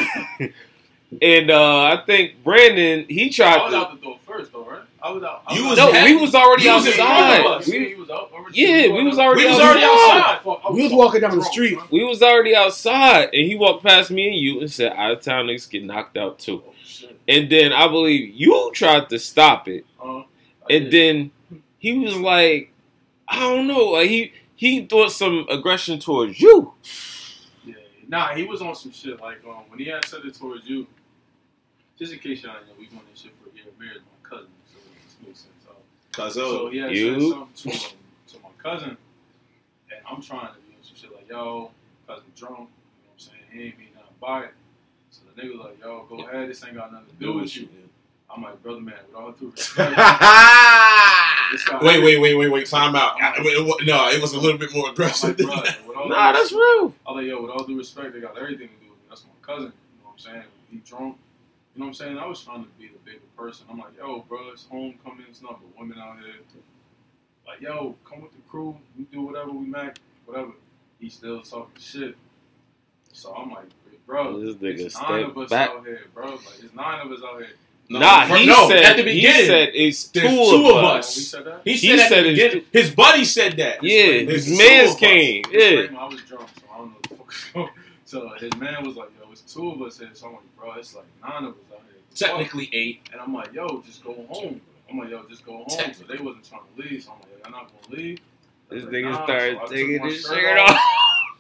[1.22, 3.78] and uh, I think Brandon he I tried was to.
[3.78, 4.82] out the door first, though, right?
[5.04, 5.44] I was out.
[5.48, 5.94] I You was was out.
[5.94, 7.44] No, we was already You was in front outside.
[7.44, 7.68] Both of us.
[7.68, 8.32] We- was out.
[8.54, 10.42] Yeah, we was already We was already outside.
[10.44, 11.80] Fuck, I We was walking down the street.
[11.92, 15.22] We was already outside, and he walked past me and you and said, "Out of
[15.22, 16.74] town niggas get knocked out too." Oh.
[17.28, 20.24] And then I believe you tried to stop it, Uh, I
[20.70, 20.92] and did.
[20.92, 21.32] then
[21.80, 22.72] he was like,
[23.28, 26.74] "I don't know." Like he he thought some aggression towards you.
[27.66, 27.74] Yeah,
[28.08, 30.86] nah, he was on some shit like um when he had said it towards you.
[31.98, 33.66] Just in case y'all didn't know, we doing this shit for a year.
[33.80, 35.52] Married my cousin, so this makes sense.
[36.12, 37.20] Cause so he You?
[37.20, 37.92] said something to um,
[38.28, 41.72] to my cousin, and I'm trying to be some shit like, yo,
[42.08, 42.58] cousin drunk.
[42.58, 43.38] You know what I'm saying?
[43.52, 44.54] He ain't mean nothing by it.
[45.12, 46.50] So the nigga was like, yo, go ahead.
[46.50, 47.70] This ain't got nothing to do with you.
[48.34, 49.92] I'm like, brother, man, with all due respect.
[51.82, 52.66] wait, wait, wait, wait, wait.
[52.66, 53.22] Time out.
[53.22, 55.30] I- wait, it no, it was a little bit more I'm aggressive.
[55.30, 55.78] like, than that.
[56.08, 56.94] Nah, that's real.
[57.08, 59.06] I'm like, yo, with all due respect, they got everything to do with me.
[59.10, 59.64] That's my cousin.
[59.66, 60.44] You know what I'm saying?
[60.72, 61.18] He drunk.
[61.74, 62.18] You know what I'm saying?
[62.18, 63.66] I was trying to be the bigger person.
[63.70, 65.26] I'm like, yo, bro, it's homecoming.
[65.30, 66.34] It's not but women out here.
[67.48, 68.78] Like, yo, come with the crew.
[68.98, 69.94] We do whatever we make,
[70.26, 70.52] whatever.
[71.00, 72.16] He still talking shit.
[73.14, 73.66] So I'm like,
[74.06, 75.70] bro, This nigga it's nine of us back.
[75.70, 76.32] out here, bro.
[76.32, 77.50] Like, it's nine of us out here.
[77.90, 80.84] No, nah, he no, said at the he said it's two, there's of, two of
[80.84, 81.08] us.
[81.10, 81.18] us.
[81.18, 81.62] We said that?
[81.66, 82.64] He He said at said the beginning.
[82.72, 83.84] His buddy said that.
[83.84, 85.44] Yeah, There's his two man's came.
[85.52, 87.70] Yeah, I was drunk, so I don't know
[88.20, 90.00] what the fuck was going So his man was like, yo, it's two of us
[90.00, 90.10] here.
[90.14, 92.02] So I'm like, bro, it's like nine of us out here.
[92.16, 93.08] Technically eight.
[93.12, 94.60] And I'm like, yo, just go home.
[94.90, 95.94] I'm like, yo, just go home.
[95.94, 97.04] So they wasn't trying to leave.
[97.04, 98.20] So I'm like, yo, y'all not gonna leave.
[98.70, 100.70] this Like, nigga nah, started so taking my his shirt shirt off.
[100.72, 100.82] off.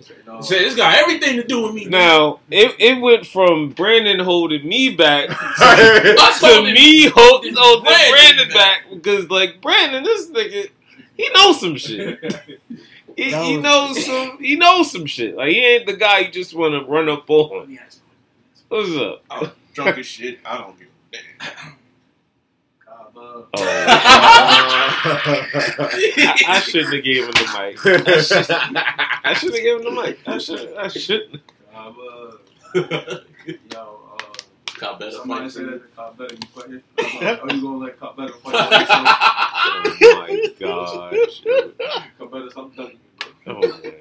[0.09, 1.85] You know, Said it's got everything to do with me.
[1.85, 5.37] Now it, it went from Brandon holding me back Us
[6.39, 8.83] to holding- me holding, holding Brandon Brandon back.
[8.83, 10.69] back because like Brandon, this nigga,
[11.15, 12.19] he knows some shit.
[13.17, 14.37] He, That he knows some.
[14.39, 15.35] He knows some shit.
[15.35, 17.77] Like he ain't the guy you just want to run up on.
[18.69, 19.23] What's up?
[19.29, 20.39] I was drunk as shit.
[20.45, 21.23] I don't give a damn.
[22.85, 23.63] God, uh, Oh,
[26.23, 27.85] I, I shouldn't have gave him the mic.
[28.07, 28.49] I should-
[29.23, 30.19] I should have given him the mic.
[30.25, 30.73] I should.
[30.77, 31.41] I shouldn't.
[31.73, 31.95] God,
[32.75, 33.17] uh,
[33.71, 33.90] yo,
[34.81, 36.33] Got better somebody fight said for that to Cop Better.
[36.33, 36.83] You fight it?
[37.43, 38.55] Are you gonna let Cop Better fight?
[40.03, 41.43] Oh my gosh.
[42.17, 42.99] Cop Better, stop ducking me.
[43.47, 43.93] Oh man.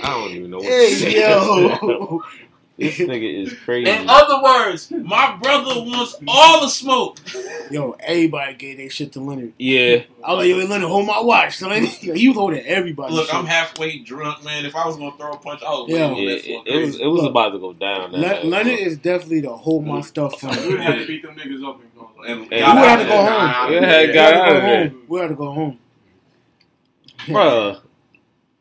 [0.00, 1.20] I don't even know what to Hey, say.
[1.20, 2.22] yo.
[2.78, 3.90] This nigga is crazy.
[3.90, 7.18] In other words, my brother wants all the smoke.
[7.72, 9.52] Yo, everybody gave their shit to Leonard.
[9.58, 10.04] Yeah.
[10.24, 11.82] I was like, yo, Leonard, hold my watch, son.
[11.82, 13.12] he was holding everybody.
[13.14, 13.34] Look, shit.
[13.34, 14.64] I'm halfway drunk, man.
[14.64, 16.04] If I was gonna throw a punch, I was Yeah.
[16.06, 17.30] on Yeah, that for it, it was it was Look.
[17.32, 18.12] about to go down.
[18.12, 18.86] that Le- night, Leonard bro.
[18.86, 20.50] is definitely the hold my stuff from.
[20.50, 22.76] We would have to beat them niggas up and go like, And Hey, we out
[22.78, 23.26] had to go home.
[23.26, 23.88] Got out of We there.
[23.90, 25.04] had We got had to go home.
[25.08, 25.78] We had to go home.
[27.26, 27.80] Bruh.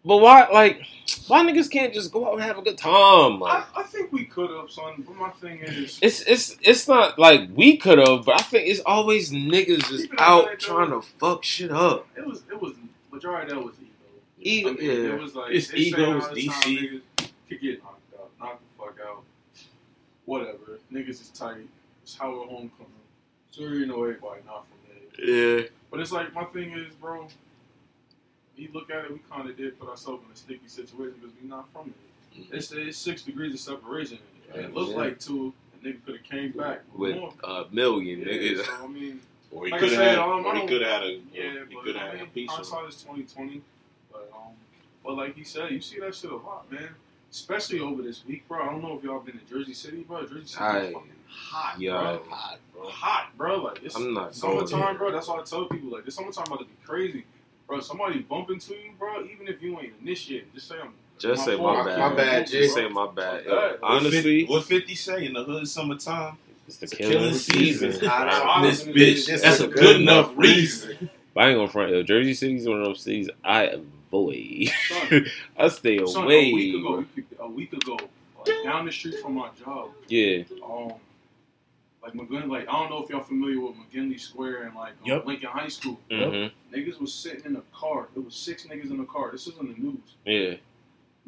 [0.07, 0.83] But why like
[1.27, 3.41] why niggas can't just go out and have a good time?
[3.41, 5.03] Like I, I think we could have, son.
[5.05, 8.69] But my thing is, it's it's it's not like we could have, but I think
[8.69, 12.07] it's always niggas just out trying to fuck shit up.
[12.15, 12.75] it was it was
[13.11, 13.89] majority of that was ego.
[14.39, 15.13] Ego, I mean, yeah.
[15.15, 17.01] It was like It's ego, it's DC.
[17.49, 19.23] Could get knocked out, knock the fuck out,
[20.23, 20.79] whatever.
[20.89, 21.67] Niggas is tight.
[22.03, 22.93] It's how we're homecoming.
[23.51, 25.59] So you know everybody not from there.
[25.59, 25.67] Yeah.
[25.91, 27.27] But it's like my thing is, bro.
[28.57, 31.35] You look at it, we kind of did put ourselves in a sticky situation because
[31.41, 31.93] we not from
[32.35, 32.39] it.
[32.41, 32.53] Mhm.
[32.53, 34.17] It's, it's six degrees of separation.
[34.53, 34.97] It looked yeah.
[34.97, 35.53] like two.
[35.83, 37.33] The nigga could have came back With more.
[37.43, 38.65] a million Yeah, niggas.
[38.65, 40.17] so, I mean, Or he Like could have had.
[40.17, 41.11] um, Or he could have had a.
[41.31, 42.55] yeah, He but could have I had a mean, piece of.
[42.57, 43.61] hindsight is twenty twenty.
[44.11, 44.53] But um,
[45.03, 46.89] but like he said, you see that shit a lot, man.
[47.31, 48.61] Especially over this week, bro.
[48.63, 50.25] I don't know if y'all been to Jersey City, bro.
[50.25, 51.91] Jersey City I- is fucking hot, Yo.
[51.99, 52.23] bro.
[52.29, 52.89] Hot, bro.
[52.89, 53.55] Hot, bro.
[53.63, 54.93] Like it's I'm not summertime, there.
[54.95, 55.11] bro.
[55.11, 57.25] That's why I tell people like this summertime about to be crazy,
[57.67, 57.79] bro.
[57.79, 59.23] Somebody bump into you, bro.
[59.25, 60.93] Even if you ain't initiated, just say I'm.
[61.19, 61.99] Just say my bad.
[61.99, 62.61] My bad, Jay.
[62.61, 63.43] Just say my bad.
[63.45, 66.37] Yo, honestly, what 50 say in the hood summertime?
[66.67, 67.91] it's the It's killing killing season.
[67.93, 68.07] season.
[68.09, 69.25] Hot That's out why This bitch.
[69.27, 71.09] This That's a good enough reason.
[71.33, 71.91] But I ain't gonna front.
[71.91, 74.69] Yo, Jersey City's one of those cities I avoid.
[75.57, 76.51] I stay son, away.
[76.51, 76.97] a week ago, bro.
[76.99, 77.97] we picked- a week ago,
[78.45, 80.43] like, down the street from my job, Yeah.
[80.63, 80.93] um,
[82.03, 84.97] like McGinley, like I don't know if y'all familiar with McGinley Square and like um,
[85.05, 85.25] Yep.
[85.25, 85.99] Lincoln High School.
[86.09, 86.75] Mm-hmm.
[86.75, 88.07] Niggas was sitting in a car.
[88.13, 89.31] There was six niggas in the car.
[89.31, 89.99] This is in the news.
[90.25, 90.55] Yeah.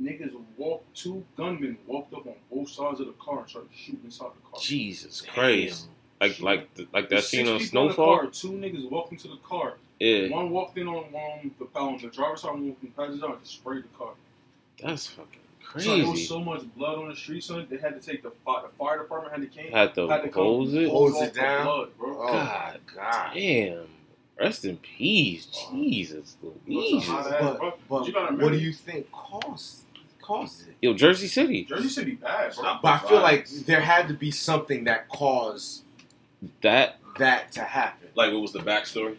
[0.01, 0.95] Niggas walked.
[0.95, 4.49] Two gunmen walked up on both sides of the car and started shooting inside the
[4.49, 4.59] car.
[4.61, 5.87] Jesus Christ.
[6.21, 8.17] Like like like that There's scene on people in the Snowfall.
[8.19, 8.27] car.
[8.27, 9.75] Two niggas walked into the car.
[9.99, 10.29] Yeah.
[10.29, 13.19] One walked in on um, the on the driver's side, one walked in the passenger
[13.21, 14.11] side, and just sprayed the car.
[14.81, 15.41] That's fucking
[15.77, 17.67] So there was so much blood on the street, son.
[17.69, 18.63] They had to take the fire.
[18.63, 19.71] The fire department had to came.
[19.71, 20.89] Had to had to come it.
[20.89, 21.65] Hose it down?
[21.65, 22.17] blood, bro.
[22.21, 23.31] Oh God god.
[23.33, 23.85] Damn.
[24.39, 25.47] Rest in peace.
[25.71, 27.05] Jesus Louise.
[27.05, 27.73] Hot ass, But, bro.
[27.89, 29.81] but you what do you think caused
[30.21, 30.75] caused it?
[30.81, 31.65] Yo, Jersey City.
[31.65, 32.79] Jersey City bad, bro.
[32.81, 35.83] But I feel like there had to be something that caused
[36.61, 38.09] That, that to happen.
[38.15, 39.17] Like, what was the backstory?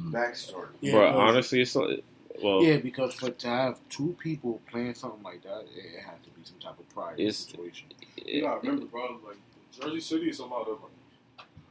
[0.00, 0.68] Backstory.
[0.80, 2.02] Yeah, bro, honestly, it's like,
[2.42, 6.22] well, Yeah, because for to have two people playing something like that, it, it had
[6.24, 7.88] to be some type of prior It's- situation.
[8.24, 9.18] You gotta remember, bro.
[9.26, 9.36] Like
[9.78, 10.78] Jersey City is a lot of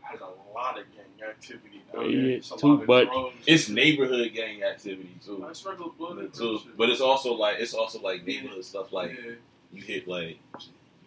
[0.02, 1.82] has a lot of gang activity.
[1.92, 2.02] Now.
[2.02, 3.36] Oh, yeah, it's a too, lot of but drugs.
[3.48, 5.44] It's neighborhood gang activity too.
[5.46, 6.18] That's regular blood.
[6.20, 6.60] and Too.
[6.78, 8.94] But it's also like it's also like neighborhood stuff.
[8.94, 9.32] Like yeah.
[9.74, 10.38] you hit like.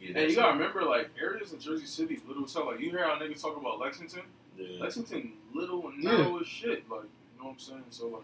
[0.01, 2.67] Yeah, And you gotta remember, like areas in Jersey City, little town.
[2.67, 4.23] Like you hear how niggas talk about Lexington.
[4.57, 4.81] yeah.
[4.81, 6.17] Lexington, little and Yeah.
[6.19, 6.89] narrow as shit.
[6.91, 7.85] Like you know what I'm saying.
[7.91, 8.23] So like, little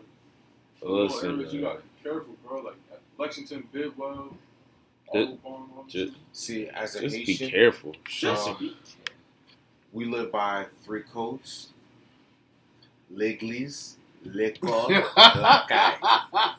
[0.82, 2.60] listen, you gotta be careful, bro.
[2.62, 2.74] Like
[3.18, 4.36] Lexington, Bidwell,
[5.14, 7.94] Just- all that just- See, as a just be nation, careful.
[8.26, 8.74] um,
[9.92, 11.68] we live by three codes:
[13.14, 15.94] Legliz, Liquor, Lakay.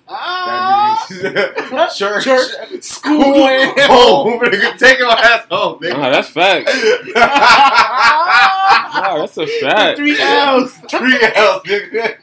[0.08, 1.08] That
[1.72, 4.40] means church, Church, school, and home.
[4.40, 5.98] Nigga, take your ass home, nigga.
[5.98, 6.74] Nah, that's facts.
[8.96, 9.98] Nah, that's a fact.
[9.98, 10.74] Three L's.
[10.90, 12.18] Three L's, nigga.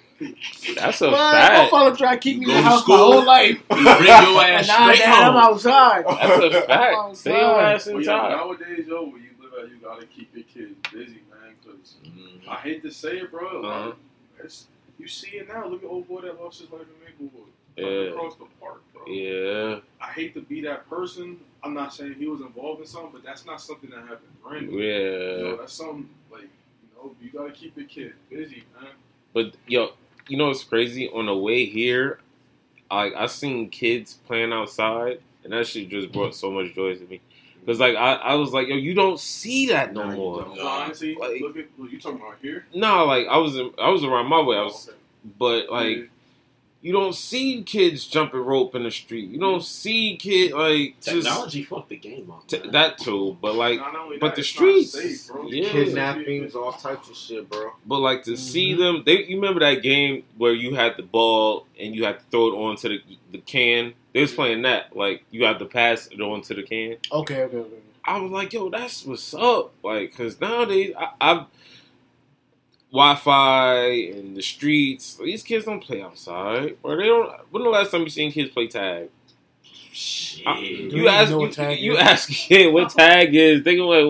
[0.76, 1.70] That's a Man, my fact.
[1.70, 2.96] father tried to keep me in Go the to house my school.
[3.12, 3.68] whole life.
[3.68, 6.04] Bring your ass And now, straight dad, I'm outside.
[6.06, 7.16] That's a fact.
[7.16, 7.74] Stay your God.
[7.74, 8.30] ass Well, yo, inside.
[8.30, 11.54] nowadays, yo, where you live at, you gotta keep your kids busy, man.
[11.66, 12.48] Cause Mhm.
[12.48, 13.62] I hate to say it, bro.
[13.62, 13.92] Uh-huh.
[14.42, 14.66] it's,
[14.98, 15.66] you see it now.
[15.66, 17.48] Look at old boy that lost his life in Maplewood.
[17.76, 18.11] Yeah.
[18.12, 19.02] Across the park, bro.
[19.06, 21.38] Yeah, I hate to be that person.
[21.64, 24.87] I'm not saying he was involved in something, but that's not something that happened randomly.
[24.87, 24.92] You
[25.38, 25.56] know, yeah.
[25.58, 26.48] that's something like you
[26.96, 28.90] know you gotta keep your kid busy, man.
[29.32, 29.92] But yo,
[30.28, 31.08] you know it's crazy?
[31.11, 32.18] On the way here,
[32.90, 37.06] I I seen kids playing outside, and that shit just brought so much joy to
[37.06, 37.20] me.
[37.64, 40.56] Cause like I, I was like, yo, you don't see that no No, more.
[40.56, 42.66] No, honestly, Like- look at what you talking about here.
[42.74, 44.56] No, like I was in, I was around my way.
[44.56, 44.98] I was, Okay.
[45.38, 46.11] but like
[46.82, 49.30] you don't see kids jumping rope in the street.
[49.30, 52.46] You don't see kid like just Technology fucked the game up.
[52.48, 53.36] t- that too.
[53.40, 55.70] But like, Not only but that, the streets, safe, yeah.
[55.70, 57.72] Kidnappings, all types of shit, bro.
[57.86, 58.78] but like to see Mhm.
[58.78, 62.24] them, they you remember that game where you had the ball and you had to
[62.30, 63.94] throw it onto the the can.
[64.12, 66.96] They was playing that like you had to pass it onto the can.
[67.12, 67.76] Okay, okay, okay.
[68.04, 69.72] I was like, yo, that's what's up.
[69.84, 71.44] Like, cause nowadays I, I've
[72.92, 73.85] Wi-Fi
[74.16, 75.16] and the streets.
[75.16, 77.31] These kids don't play outside, or they don't.
[77.50, 79.09] When the last time you seen kids play tag?
[79.64, 80.46] Shit.
[80.46, 81.98] Uh, I- you you ask you, what tag you is?
[82.00, 83.62] ask a kid what tag is.
[83.62, 84.05] They go like,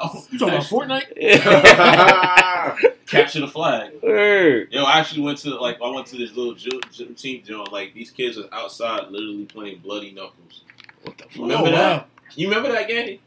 [0.00, 1.10] Oh, You talking about Fortnite?
[3.06, 3.92] capture the flag.
[4.02, 4.68] Word.
[4.70, 7.72] Yo, I actually went to like I went to this little ju- ju- team joint.
[7.72, 10.62] Like these kids was outside, literally playing bloody knuckles.
[11.02, 11.36] What the fuck?
[11.36, 12.00] Remember Oh, that?
[12.02, 12.04] wow.
[12.34, 13.18] You remember that game?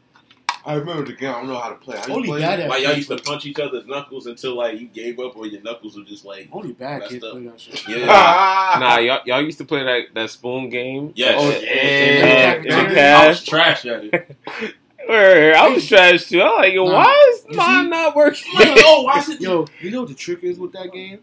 [0.66, 1.30] I remember the game.
[1.30, 1.98] I don't know how to play.
[1.98, 2.64] How you Only play bad it?
[2.64, 5.48] at Like y'all used to punch each other's knuckles until like you gave up, or
[5.48, 7.32] your knuckles were just like Only bad Messed kids up.
[7.34, 7.88] play that shit.
[7.88, 8.06] yeah.
[8.80, 11.14] Nah, y'all, y'all used to play that, that spoon game.
[11.16, 11.36] Yes.
[11.38, 11.56] Oh, Yeah.
[11.72, 12.80] and, uh, Yeah.
[12.82, 13.28] and I cash.
[13.28, 14.38] was trash at it.
[15.10, 15.56] Word.
[15.56, 16.40] I was trash too.
[16.42, 16.94] I was like, yo, Nah.
[16.94, 18.54] why is You mine see- not working?
[18.54, 19.42] Like, oh, why is it?
[19.42, 21.20] Yo, you know what the trick is with that game?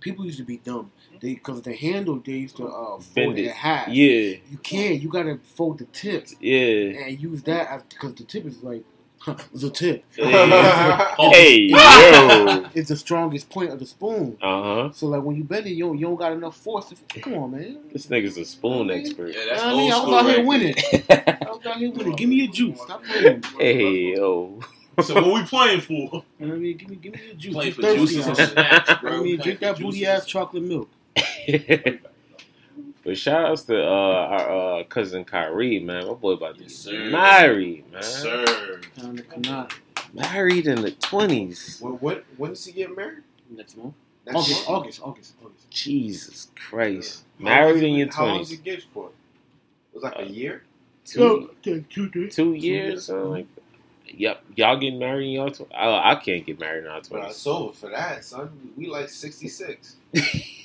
[0.00, 0.92] People used to be dumb.
[1.20, 3.46] They because the handle they used to uh, fold Bend it it.
[3.48, 3.88] in half.
[3.88, 5.00] Yeah, You can't.
[5.00, 7.04] You gotta fold the tip yeah.
[7.04, 8.84] and use that because the tip is like
[9.54, 10.04] the tip.
[10.20, 11.12] Oh.
[11.32, 12.66] Hey, yo.
[12.74, 14.36] It's the strongest point of the spoon.
[14.40, 14.90] Uh huh.
[14.92, 16.90] So like when you bend it, you don't, you don't got enough force.
[16.90, 17.78] To, come on, man.
[17.92, 19.34] This nigga's a spoon expert.
[19.34, 20.14] Yeah, that's I old mean, I was school.
[20.14, 20.74] out here right winning.
[20.76, 22.16] hey, I was out here winning.
[22.16, 22.80] Give me your juice.
[22.80, 23.42] Stop playing.
[23.58, 24.60] Hey yo.
[24.96, 25.04] there.
[25.04, 25.92] So what we playing for?
[25.94, 27.54] You know what I mean, give me, give me your juice.
[27.54, 28.46] Playing I'm for thirsty juices and here.
[28.48, 30.88] snacks, I mean, drink for that booty ass chocolate milk.
[33.04, 36.06] but shout outs to uh, our uh, cousin Kyrie, man.
[36.06, 37.10] My boy about to Yes, get sir.
[37.10, 38.02] married, man.
[38.02, 38.80] Yes, sir.
[38.98, 39.72] Time to come out
[40.14, 41.78] Married in the twenties.
[41.80, 43.22] When, when, when does he get married?
[43.50, 43.94] next month.
[44.26, 44.68] Next August, month?
[44.68, 45.70] August, August, August.
[45.70, 47.24] Jesus Christ.
[47.40, 48.50] How long Married in it- your How long is twenties.
[48.50, 49.06] he get for?
[49.08, 50.62] It was like a year.
[51.04, 52.28] Two, two, two, two.
[52.28, 53.46] two years, something like.
[54.08, 55.76] Yep, y'all getting married in y'all twenties.
[55.76, 57.36] I, I can't get married in our But I twenties.
[57.36, 58.72] sold for that, son.
[58.76, 59.96] We like sixty six.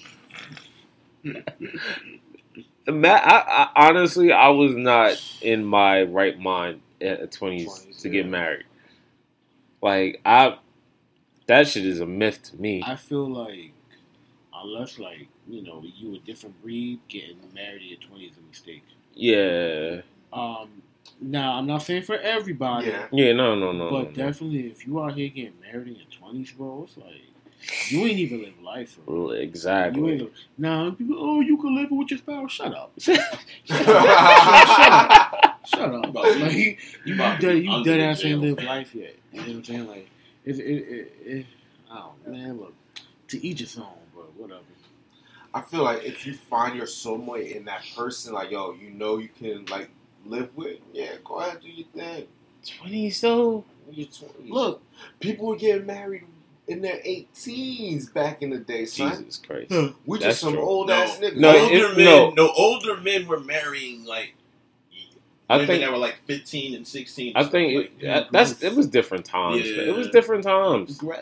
[2.88, 8.09] Matt, I, I honestly, I was not in my right mind at twenties 20s, to
[8.09, 8.65] get married.
[9.82, 10.57] Like I,
[11.47, 12.84] that shit is a myth to me.
[12.86, 13.74] I feel like
[14.53, 18.47] unless like you know you a different breed, getting married in your twenties is a
[18.47, 18.84] mistake.
[19.13, 20.01] Yeah,
[20.34, 20.82] Um,
[21.19, 23.07] now I'm not saying for everybody, Yeah.
[23.11, 24.11] yeah, no, no, no, but no, no.
[24.11, 27.30] definitely if you out here getting married in your twenties, bro, it's like
[27.89, 29.16] you ain't even live life, bro.
[29.16, 30.18] Well, You ain't exactly.
[30.20, 32.51] live- now people, oh, you can live with your spouse.
[32.51, 32.91] Shut up.
[32.99, 33.20] Shut
[33.88, 35.59] up.
[35.66, 36.05] Shut up.
[36.07, 39.16] about to- Like, you, you, dead, you dead ass ain't live life yet.
[39.32, 39.88] You know what I'm saying?
[39.88, 40.09] Like,
[40.45, 41.45] it, it, it, it,
[41.91, 42.74] oh man, look,
[43.30, 44.24] to each his own, bro.
[44.38, 44.62] Whatever.
[45.53, 49.18] I feel like if you find your soulmate in that person, like yo, you know
[49.18, 49.89] you can like
[50.26, 52.26] live with, yeah, go ahead do your thing.
[52.80, 53.64] Twenty so.
[53.91, 54.49] You're 20.
[54.49, 54.82] Look,
[55.20, 56.24] people were getting married
[56.72, 59.17] in their 18s back in the day, son.
[59.17, 59.72] Jesus Christ.
[60.05, 60.61] We That's just some true.
[60.63, 61.38] old No, ass niggas.
[61.38, 62.30] No, older it- men, no.
[62.32, 62.51] no.
[62.55, 64.34] older men were marrying like
[65.49, 67.34] I women think that were like fifteen and sixteen.
[67.36, 69.69] I think like, it, that- uh, that's it was different times.
[69.69, 69.84] Yeah.
[69.84, 70.97] It was different times.
[70.97, 71.19] gross.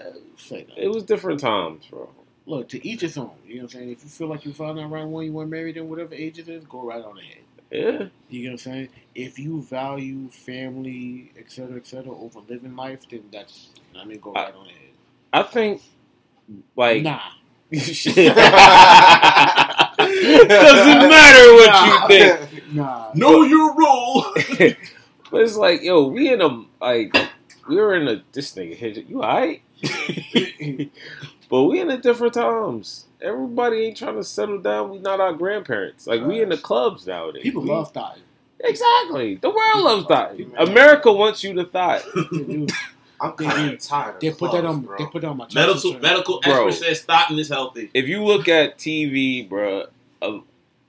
[0.78, 2.10] It was different times, bro.
[2.46, 3.32] Look, to each his own.
[3.46, 3.92] You know what I'm saying?
[3.92, 6.40] If you feel like you found that right one, you want married in whatever age
[6.40, 7.38] it is, go right on ahead.
[7.72, 8.08] Yeah.
[8.30, 8.90] You know what I'm saying?
[9.14, 14.20] If you value family, et cetera, et cetera, over living life, then that's, I mean,
[14.20, 14.89] go I- right on ahead.
[15.34, 15.82] I think
[16.76, 17.20] like nah.
[17.72, 18.36] Shit.
[20.00, 22.74] Doesn't matter what you think.
[22.74, 23.12] Nah.
[23.14, 24.26] know your role.
[25.32, 27.16] but it's like, yo, we in a like
[27.68, 29.62] we were in a this nigga hit you alright?
[31.50, 33.06] but we in a different times.
[33.22, 34.90] Everybody ain't trying to settle down.
[34.90, 36.08] We not our grandparents.
[36.08, 37.44] Like we in the clubs nowadays.
[37.44, 38.18] People We- love thought.
[38.62, 39.36] Exactly.
[39.36, 40.36] The world loves thought.
[40.58, 42.04] America wants you to thought.
[43.22, 44.22] I'm kind of tired.
[44.22, 44.82] They put that clubs, on.
[44.82, 44.98] bro.
[44.98, 45.56] They put that on my chest.
[45.56, 46.68] medical medical Bro.
[46.68, 47.90] expert says Stockton is healthy.
[47.94, 49.88] If you look at TV, bruh,
[50.22, 50.40] uh,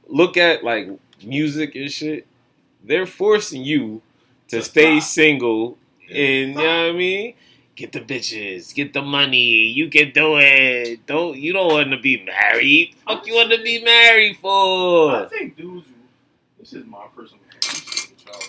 [0.09, 0.89] look at like
[1.24, 2.26] music and shit,
[2.85, 4.03] they're forcing you
[4.49, 5.07] to To stay thought.
[5.07, 5.78] single
[6.11, 6.18] and
[6.51, 7.35] you know what I mean?
[7.76, 11.07] Get the bitches, get the money, you can do it.
[11.07, 12.95] Don't you don't want to be married.
[13.07, 15.16] Fuck you want to be married for?
[15.16, 15.87] I think dudes.
[16.59, 18.41] This is my personal opinion, which I'll,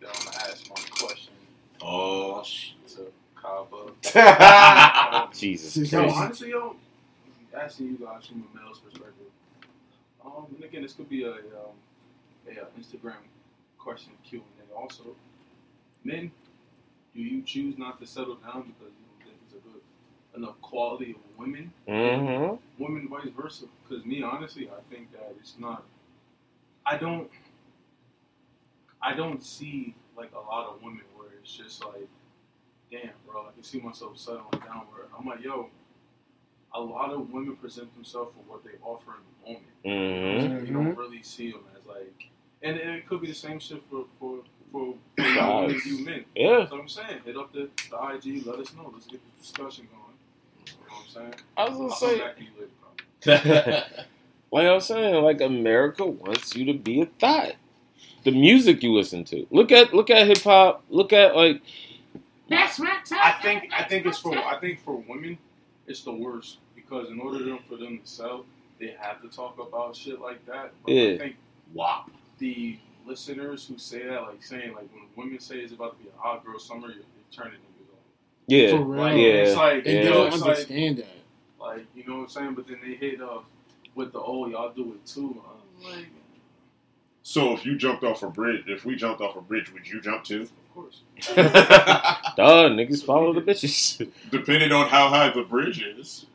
[0.00, 1.32] that I'm gonna ask my question
[1.84, 2.71] Oh, sh-
[3.42, 5.22] to Kaba.
[5.24, 6.16] Um, Jesus No, Christ.
[6.16, 6.76] honestly, yo,
[7.58, 9.26] asking you guys from a male's perspective.
[10.24, 11.76] Um, and again, this could be a um,
[12.48, 13.14] a, uh Instagram
[13.78, 14.74] question Q and A.
[14.74, 15.02] Also,
[16.04, 16.30] men,
[17.14, 19.80] do you choose not to settle down because you don't think it's a good
[20.36, 21.72] enough quality of women?
[21.88, 22.82] Mm-hmm.
[22.82, 23.66] Women, vice versa.
[23.88, 25.84] Because me, honestly, I think that it's not.
[26.86, 27.30] I don't.
[29.02, 32.08] I don't see like a lot of women where it's just like,
[32.92, 34.86] damn, bro, I can see myself settling down.
[34.92, 35.70] Where I'm like, yo,
[36.74, 39.12] a lot of women present themselves for what they offer
[39.46, 40.60] in the moment.
[40.60, 40.66] Mm-hmm.
[40.66, 42.28] You don't really see them as like,
[42.62, 44.40] and, and it could be the same shit for for
[44.70, 46.24] for, for how women view men.
[46.36, 46.58] Yeah.
[46.58, 47.20] That's what I'm saying.
[47.24, 48.90] Hit up the, the IG, let us know.
[48.92, 50.66] Let's get the discussion going.
[50.66, 51.34] You know what I'm saying?
[51.56, 53.84] I was gonna come say back to you later.
[54.52, 57.54] Like I was saying, like America wants you to be a thought.
[58.24, 59.46] The music you listen to.
[59.50, 60.84] Look at look at hip hop.
[60.90, 61.62] Look at like
[62.52, 63.18] That's my time.
[63.22, 65.38] I think I think it's for I think for women
[65.86, 68.44] it's the worst because in order them- for them to sell,
[68.78, 70.72] they have to talk about shit like that.
[70.84, 71.14] But Yeah.
[71.14, 71.36] I think
[71.74, 72.10] WAP.
[72.38, 76.08] the listeners who say that, like saying like when women say it's about to be
[76.10, 77.98] a hot girl summer, you're, you're turning niggas off.
[78.46, 79.00] yeah, For real.
[79.00, 79.22] Like Yeah.
[79.22, 80.02] it's like And Yeah.
[80.04, 81.06] they don't it's like understand that.
[81.60, 82.54] like you know what I'm saying.
[82.54, 83.44] But then they hit up
[83.94, 85.42] with the oh y'all do it too.
[85.46, 86.06] I'm like,
[87.24, 90.00] So if you jumped off a bridge, if we jumped off a bridge, would you
[90.00, 90.48] jump too?
[90.72, 91.02] Of course.
[92.36, 94.08] duh, niggas follow the bitches.
[94.30, 96.26] Depending on how high the bridge is.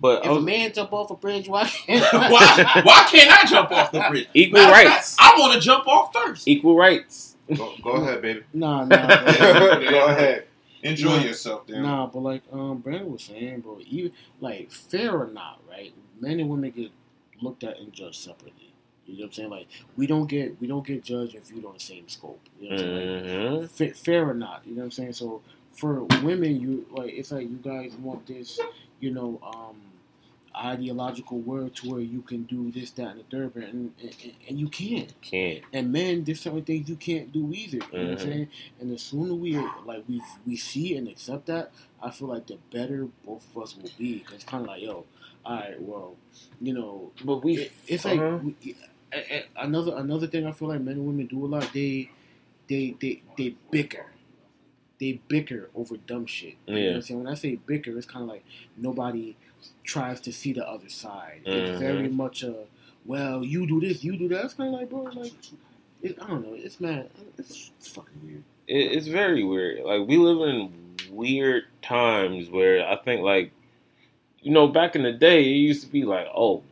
[0.00, 3.46] But I If a man jump off a bridge, why can't why, why can't I
[3.48, 4.28] jump off the bridge?
[4.34, 5.16] equal Matter of fact, rights.
[5.18, 6.46] I want to jump off first.
[6.46, 7.36] Equal rights.
[7.56, 8.42] Go, go ahead, baby.
[8.52, 10.46] Nah, nah, go ahead.
[10.82, 11.22] Enjoy Nah.
[11.24, 11.82] yourself, damn.
[11.82, 12.06] nah.
[12.06, 15.92] But like um, Brandon was saying, bro, even like fair or not, right?
[16.20, 16.90] Men and women get
[17.40, 18.65] looked at and judged separately.
[19.06, 19.50] You know what I'm saying?
[19.50, 22.40] Like we don't get we don't get judged and viewed on the same scope.
[22.60, 23.12] You know what I'm saying?
[23.14, 24.62] Like, hmm fa- fair or not.
[24.66, 25.12] You know what I'm saying?
[25.14, 25.42] So
[25.72, 28.60] for women, you like it's like you guys want this,
[29.00, 29.76] you know, um,
[30.56, 34.16] ideological word to where you can do this, that, and the third, and, and,
[34.48, 35.12] and you can't.
[35.20, 35.62] Can't.
[35.72, 37.76] And men, there's certain things you can't do either.
[37.76, 38.20] You know what I'm Mhm.
[38.22, 38.48] saying?
[38.80, 42.58] And the sooner we like we we see and accept that, I feel like the
[42.72, 44.20] better both of us will be.
[44.20, 45.04] Cause it's kind of like, yo,
[45.44, 46.16] all right, well,
[46.60, 47.58] you know, But we.
[47.58, 48.38] it- it's like uh-huh.
[48.64, 48.76] we, a-
[49.56, 51.70] another another thing I feel like men and women do a lot.
[51.72, 52.10] They
[52.68, 54.06] they they they bicker.
[54.98, 56.54] They bicker over dumb shit.
[56.66, 56.94] You know Yeah.
[56.94, 57.22] I'm saying?
[57.24, 58.44] When I say bicker, it's kind of like
[58.76, 59.36] nobody
[59.84, 61.42] tries to see the other side.
[61.46, 61.52] Mhm.
[61.54, 62.64] It's very much a
[63.04, 64.44] well, you do this, you do that.
[64.46, 65.32] It's kind of like, bro, like
[66.02, 66.54] it, I don't know.
[66.54, 67.08] It's mad.
[67.38, 68.42] It's, it's fucking weird.
[68.66, 69.84] it, it's very weird.
[69.84, 70.72] Like we live in
[71.10, 73.52] weird times where I think like
[74.40, 76.62] you know back in the day it used to be like oh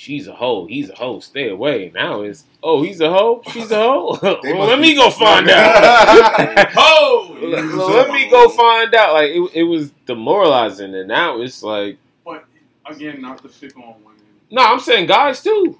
[0.00, 3.70] she's a hoe he's a hoe stay away now it's oh he's a hoe she's
[3.70, 9.12] a hoe well, let me go find out Oh, Well, let me go find out
[9.12, 12.46] like it, it was demoralizing and now it's like But
[12.86, 14.22] again, not to pick on women.
[14.50, 15.78] no I'm saying guys too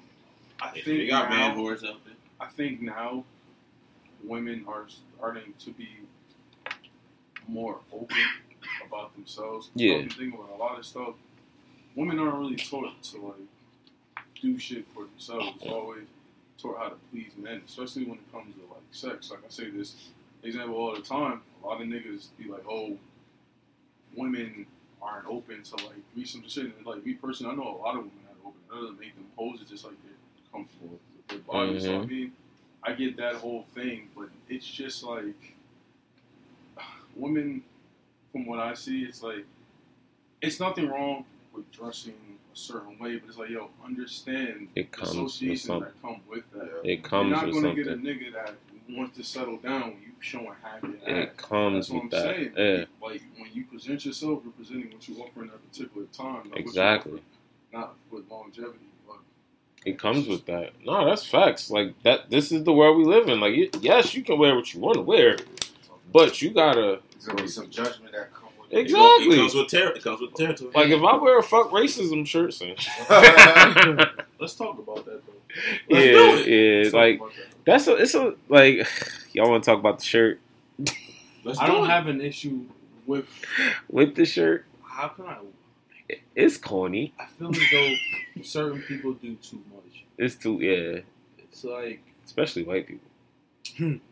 [0.61, 2.13] I think they got now, man whores out there.
[2.39, 3.23] I think now
[4.23, 4.85] women are
[5.17, 5.89] starting to be
[7.47, 8.17] more open
[8.85, 9.71] about themselves.
[9.73, 9.95] Yeah.
[9.95, 11.15] You think about a lot of stuff.
[11.95, 13.35] Women aren't really taught to like
[14.41, 15.57] do shit for themselves.
[15.67, 16.03] Always
[16.57, 19.31] taught how to please men, especially when it comes to like sex.
[19.31, 19.95] Like I say this
[20.43, 21.41] example all the time.
[21.63, 22.97] A lot of niggas be like, "Oh,
[24.15, 24.65] women
[25.01, 28.01] aren't open to like threesome shit." And like me personally, I know a lot of
[28.01, 28.61] women that are open.
[28.69, 29.59] It doesn't make them pose.
[29.61, 31.79] It's just like they're comfortable with their body.
[31.79, 32.09] So I mm-hmm.
[32.09, 32.31] mean,
[32.83, 35.55] I get that whole thing, but it's just like
[37.15, 37.63] women.
[38.31, 39.45] From what I see, it's like
[40.41, 42.15] it's nothing wrong with dressing
[42.53, 45.89] a certain way, but it's like yo, understand It comes with associations something.
[45.93, 46.81] that come with that.
[46.83, 48.55] It You're not gonna get a nigga that
[48.89, 50.89] wants to settle down when you showing happy.
[51.05, 51.37] It act.
[51.37, 52.35] comes That's what I'm with that.
[52.35, 52.53] saying.
[52.79, 56.49] Yeah, Like when you present yourself, you're presenting what you offer in that particular time.
[56.49, 57.13] not exactly.
[57.13, 57.21] offer,
[57.73, 59.17] Not with longevity, but
[59.85, 60.73] It comes with that.
[60.85, 61.69] No, that's facts.
[61.71, 62.29] Like that.
[62.29, 63.39] This is the world we live in.
[63.39, 65.37] Like, yes, you can wear what you want to wear,
[66.11, 66.99] but you gotta.
[67.13, 68.40] There's gonna be some judgment that come with it.
[68.71, 69.35] Exactly.
[69.35, 70.71] It comes with ter- It comes with territory.
[70.73, 72.69] Like if I wear a fuck racism shirt, son.
[74.39, 75.33] let's talk about that though.
[75.89, 76.47] yeah, Let's do it.
[76.47, 76.83] yeah.
[76.83, 77.31] Let's Like that.
[77.65, 77.95] that's a.
[77.97, 78.87] It's a like.
[79.33, 80.41] Y'all want to talk about the shirt
[81.45, 81.89] Let's I do don't it.
[81.89, 82.65] have an issue
[83.07, 83.25] with
[83.89, 84.65] with the shirt?
[84.83, 85.37] how can I.
[86.35, 87.13] It's corny.
[87.17, 90.03] I feel as though certain people do too much.
[90.17, 90.59] It's too.
[90.59, 90.99] Yeah,
[91.43, 93.99] It's like, especially white people.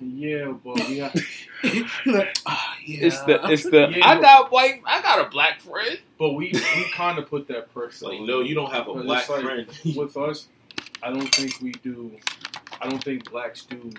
[0.00, 1.14] yeah, but we have.
[2.46, 3.06] Ah, yeah.
[3.06, 3.40] It's the.
[3.50, 3.92] It's the.
[3.96, 4.82] Yeah, I got white.
[4.86, 5.98] I got a black friend.
[6.18, 8.06] But we we kind of put that It's pressure.
[8.06, 9.66] like, no, you don't have a black like, friend.
[9.96, 10.48] with us,
[11.02, 12.12] I don't think we do.
[12.80, 13.90] I don't think blacks do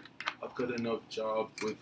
[0.44, 1.78] a good enough job with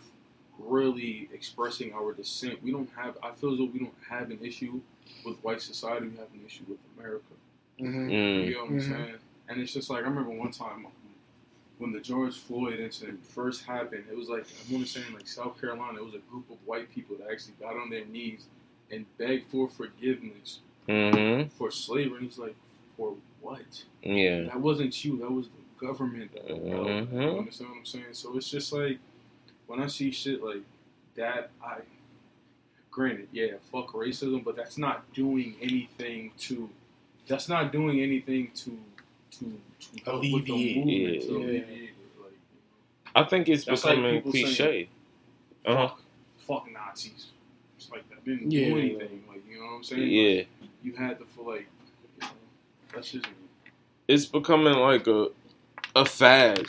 [0.57, 2.63] really expressing our dissent.
[2.63, 3.17] We don't have.
[3.21, 4.79] I feel as though we don't have an issue
[5.25, 6.07] with white society.
[6.07, 7.25] We have an issue with America.
[7.79, 8.09] Mhm.
[8.09, 8.45] Mm.
[8.47, 8.89] You know what I'm Mhm.
[8.89, 9.15] saying?
[9.49, 10.87] And it's just like I remember one time
[11.77, 14.05] when the George Floyd incident first happened.
[14.09, 15.99] It was like I say in like South Carolina.
[15.99, 18.45] It was a group of white people that actually got on their knees
[18.91, 21.49] and begged for forgiveness Mm-hmm.
[21.57, 22.17] for slavery.
[22.19, 22.55] And he's like,
[22.95, 23.83] for what?
[24.03, 24.43] Yeah.
[24.43, 25.17] That wasn't you.
[25.17, 26.31] That was the government.
[26.33, 27.11] That Mhm.
[27.11, 28.05] You understand what I'm saying?
[28.11, 28.99] So it's just like
[29.65, 30.61] when I see shit like
[31.15, 31.79] that, I
[32.91, 36.69] granted, yeah, fuck racism, but that's not doing anything to.
[37.27, 38.77] That's not doing anything to
[39.39, 39.45] to,
[39.97, 40.85] to help with the Alleviate.
[40.85, 41.19] Yeah.
[41.19, 41.37] to Yeah.
[41.45, 41.89] alleviate.
[42.21, 42.33] Like,
[43.15, 44.53] I think it's That's like becoming people cliche.
[44.55, 44.87] saying-
[45.65, 45.87] Uh-huh.
[45.87, 46.01] fuck,
[46.47, 47.27] fuck Nazis.
[47.77, 48.65] It's like that didn't Yeah.
[48.69, 49.23] do anything.
[49.27, 50.07] Like you know what I'm saying?
[50.11, 50.43] Yeah.
[50.83, 51.67] You had to feel like
[52.21, 52.27] you know,
[52.93, 53.25] that's just
[54.07, 55.29] it's becoming like a
[55.95, 56.65] a fad,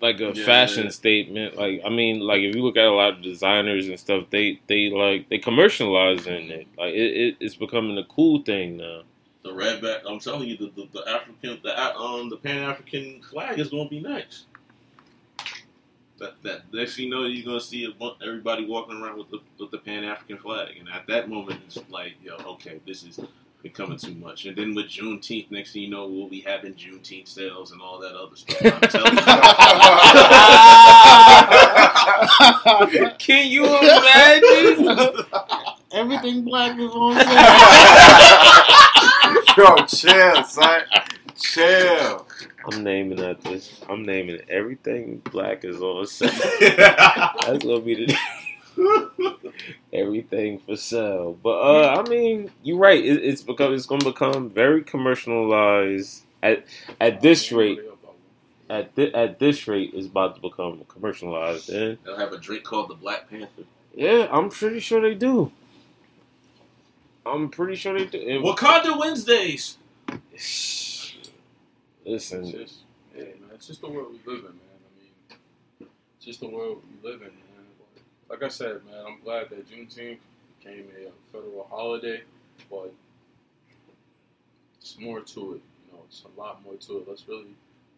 [0.00, 0.90] like a Yeah, fashion yeah.
[0.90, 1.56] statement.
[1.56, 4.58] Like I mean, like if you look at a lot of designers and stuff, they
[4.66, 6.66] they like they commercializing it.
[6.76, 9.02] Like it, it it's becoming a cool thing now.
[9.42, 10.02] The red back.
[10.06, 13.84] I'm telling you, the the, the African, the um, the Pan African flag is going
[13.88, 14.44] to be nice.
[16.18, 17.90] That that next thing you know, you're gonna see
[18.22, 21.78] everybody walking around with the with the Pan African flag, and at that moment, it's
[21.88, 23.18] like, yo, okay, this is
[23.62, 24.46] becoming too much.
[24.46, 27.98] And then with Juneteenth, next thing you know, we'll be having Juneteenth sales and all
[28.00, 28.60] that other stuff.
[32.66, 33.10] I'm you.
[33.18, 35.24] Can you imagine?
[35.92, 37.14] Everything black is on
[38.68, 38.76] sale.
[39.60, 40.82] Yo, chill, son.
[41.38, 42.26] Chill.
[42.72, 43.80] I'm naming that this.
[43.90, 44.40] I'm naming.
[44.48, 46.30] Everything black is on sale.
[46.60, 48.16] That's gonna be the
[49.92, 51.38] everything for sale.
[51.42, 53.04] But uh, I mean, you're right.
[53.04, 56.64] It, it's become it's gonna become very commercialized at
[57.00, 57.80] at this rate.
[58.70, 62.62] At thi- at this rate, it's about to become commercialized, and They'll have a drink
[62.64, 63.64] called the Black Panther.
[63.94, 65.50] yeah, I'm pretty sure they do.
[67.26, 68.18] I'm pretty sure they do.
[68.20, 69.78] And- Wakanda Wednesdays.
[72.02, 72.78] It's Listen, just,
[73.14, 73.50] yeah, man.
[73.54, 74.80] It's just the world we live in, man.
[74.80, 77.66] I mean, it's just the world we live in, man.
[78.26, 80.18] But like I said, man, I'm glad that Juneteenth
[80.58, 82.22] became a federal holiday,
[82.70, 82.92] but
[84.80, 85.60] it's more to it.
[85.86, 87.04] You know, it's a lot more to it.
[87.06, 87.54] Let's really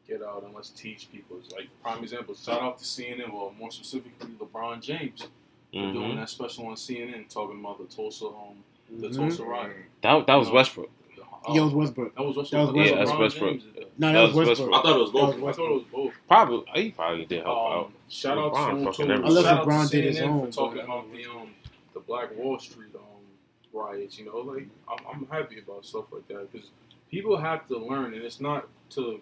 [0.09, 1.39] get out and let's teach people.
[1.43, 2.35] It's like prime example.
[2.35, 7.29] Shout out to CNN, well, more specifically LeBron James for doing that special on CNN
[7.33, 8.57] talking about the Tulsa, um,
[9.01, 9.17] the Mhm.
[9.17, 9.77] Tulsa riot.
[10.03, 10.55] that that was No.
[10.55, 10.91] Westbrook.
[11.53, 12.15] Yo, was Westbrook.
[12.15, 12.69] That was Westbrook.
[12.69, 13.51] That was Yeah, that's Westbrook.
[13.51, 13.99] James did that.
[13.99, 14.75] No, That that, was was Westbrook.
[14.75, 15.39] I thought it was both.
[15.41, 16.13] Was I thought it was both.
[16.29, 17.85] Probably he probably did help out.
[17.87, 19.37] Um, shout out LeBron to, fucking to everything.
[19.37, 21.51] Unless LeBron did his own, for talking but- about the um
[21.95, 23.01] the Black Wall Street um
[23.73, 24.19] riots.
[24.21, 26.71] You know, like I'm, I'm happy about stuff like that because
[27.11, 29.21] people have to learn, and it's not to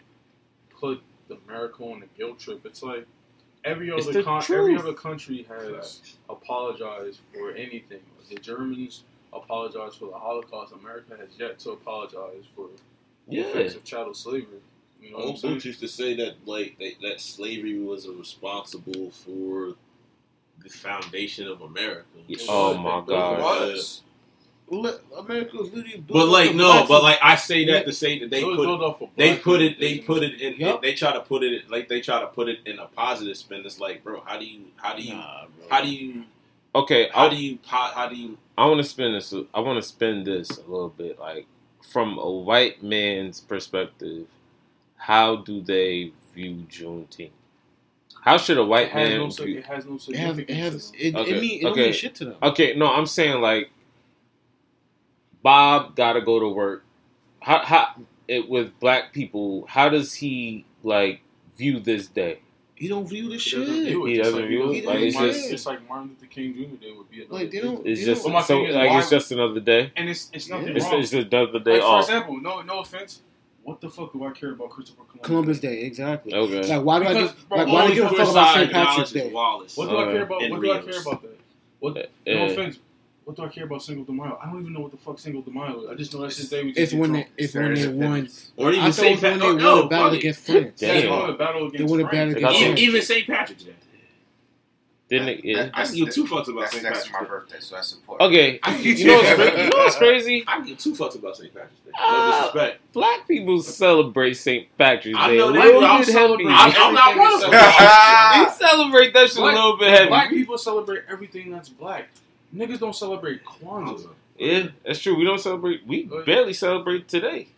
[0.79, 2.67] put the America on a guilt trip.
[2.67, 3.07] It's like
[3.65, 8.01] every other con- every other country has apologized for anything.
[8.29, 10.73] The Germans apologized for the Holocaust.
[10.73, 12.69] America has yet to apologize for
[13.29, 13.43] the Yeah.
[13.45, 14.59] effects of chattel slavery.
[15.01, 15.61] You know what I'm Old saying?
[15.65, 19.75] used to say that like they, that slavery was responsible for
[20.63, 22.07] the foundation of America.
[22.49, 23.41] Oh my god.
[23.41, 24.03] was.
[24.71, 28.21] America was literally built But like no, blacks but like I say that to say
[28.21, 30.41] that they It was put built off of they black put it they put it
[30.41, 30.81] in Yup.
[30.83, 33.63] they try to put it like they try to put it in a positive spin.
[33.67, 36.25] It's like, bro, how do you how do you Nah, how do you
[36.75, 39.35] Okay, how I, do you how, how do you I want to spend this.
[39.55, 41.47] I want to spend this a little bit, like
[41.83, 44.27] from a white man's perspective.
[44.97, 47.31] How do they view Juneteenth?
[48.23, 49.59] How should a white has, man no, sig- view?
[49.59, 50.51] it has no It has, significance.
[50.51, 51.85] it has, it, Okay, it, mean, it okay.
[51.85, 52.37] mean shit to them.
[52.43, 53.71] Okay, no, I'm saying like
[55.43, 56.85] Bob got to go to work.
[57.41, 57.95] How how
[58.29, 59.67] it with black people?
[59.69, 61.23] How does he like
[61.57, 62.41] view this day?
[62.81, 63.87] He don't view the He doesn't shit.
[63.89, 64.73] view it, He doesn't like view it?
[64.81, 66.61] view Like, it's Martin- just- it's like Martin Luther King Jr.
[66.83, 67.63] Day would be another Like, they day.
[67.67, 69.93] don't- It's You just know- But my so is, like why- it's just another day.
[69.97, 71.01] and it's it's nothing It's, wrong.
[71.01, 73.21] it's just another day like, for example, no no offense.
[73.65, 75.27] What the fuck do I care about Christopher Columbus?
[75.27, 76.33] Columbus Day, exactly.
[76.33, 76.67] Okay.
[76.75, 78.55] Like, why do I Because, give, bro, like, why do I give a fuck about
[78.55, 78.73] St.
[78.73, 79.31] Patrick's Day?
[79.31, 79.77] Wallace.
[79.77, 80.43] What do I care about?
[80.43, 81.39] And What do I care about that?
[81.81, 82.11] What?
[82.27, 82.79] No offense.
[83.31, 84.37] What do I care about Cinco de Mayo?
[84.43, 85.89] I don't even know what the fuck Cinco de Mayo is.
[85.89, 86.65] I just know that's his day.
[86.65, 88.29] We just It's get when they, it's when they won.
[88.57, 89.13] Or even St.
[89.15, 90.83] was when Pat- they oh, won no, a battle against France.
[90.83, 91.01] Yeah, Damn.
[91.03, 92.35] they won a battle against They won a France.
[92.35, 92.81] battle against even, France.
[92.81, 93.27] even St.
[93.29, 93.75] Patrick's Day.
[95.11, 95.45] Didn't it?
[95.45, 95.71] Yeah.
[95.75, 96.83] I can give two fucks about That's St.
[96.83, 98.31] next to my birthday, so that's important.
[98.33, 100.45] Okay, you know what's cra- you know what's crazy?
[100.49, 101.55] I give two fucks about St.
[101.55, 101.91] Patrick's Day.
[101.93, 102.41] No Ah.
[102.47, 102.93] disrespect.
[102.93, 104.67] Black people celebrate St.
[104.77, 105.85] Patrick's I Day know a they little.
[105.85, 106.13] I'm bit heavy.
[106.13, 107.51] celebrating I'm, I'm not one of them.
[108.51, 110.09] We celebrate that shit a little bit heavy.
[110.09, 112.09] Black people celebrate everything that's black.
[112.55, 114.11] Niggas don't celebrate Kwanzaa.
[114.39, 115.15] Yeah, that's true.
[115.17, 115.87] We don't celebrate.
[115.87, 117.49] We Like- barely celebrate today.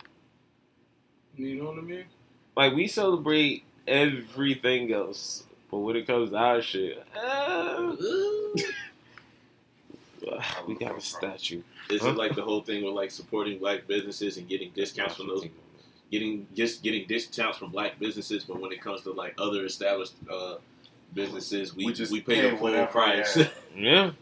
[1.37, 2.05] You know what I mean?
[2.57, 7.97] Like we celebrate everything else, but when it comes to our shit, uh,
[10.69, 11.63] we got a statue.
[11.91, 15.29] Is it like the whole thing with like supporting black businesses and getting discounts from
[15.29, 15.47] those,
[16.11, 20.13] getting just getting discounts from black businesses, but when it comes to like other established
[20.31, 20.57] uh,
[21.15, 23.39] businesses, we We we, just pay pay the full price,
[23.77, 24.11] yeah.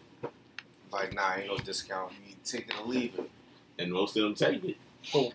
[0.92, 2.12] Yeah, Like, nah, ain't no discount.
[2.26, 3.30] You take it or leave it.
[3.78, 4.76] and most of them take it.
[5.14, 5.32] Oh.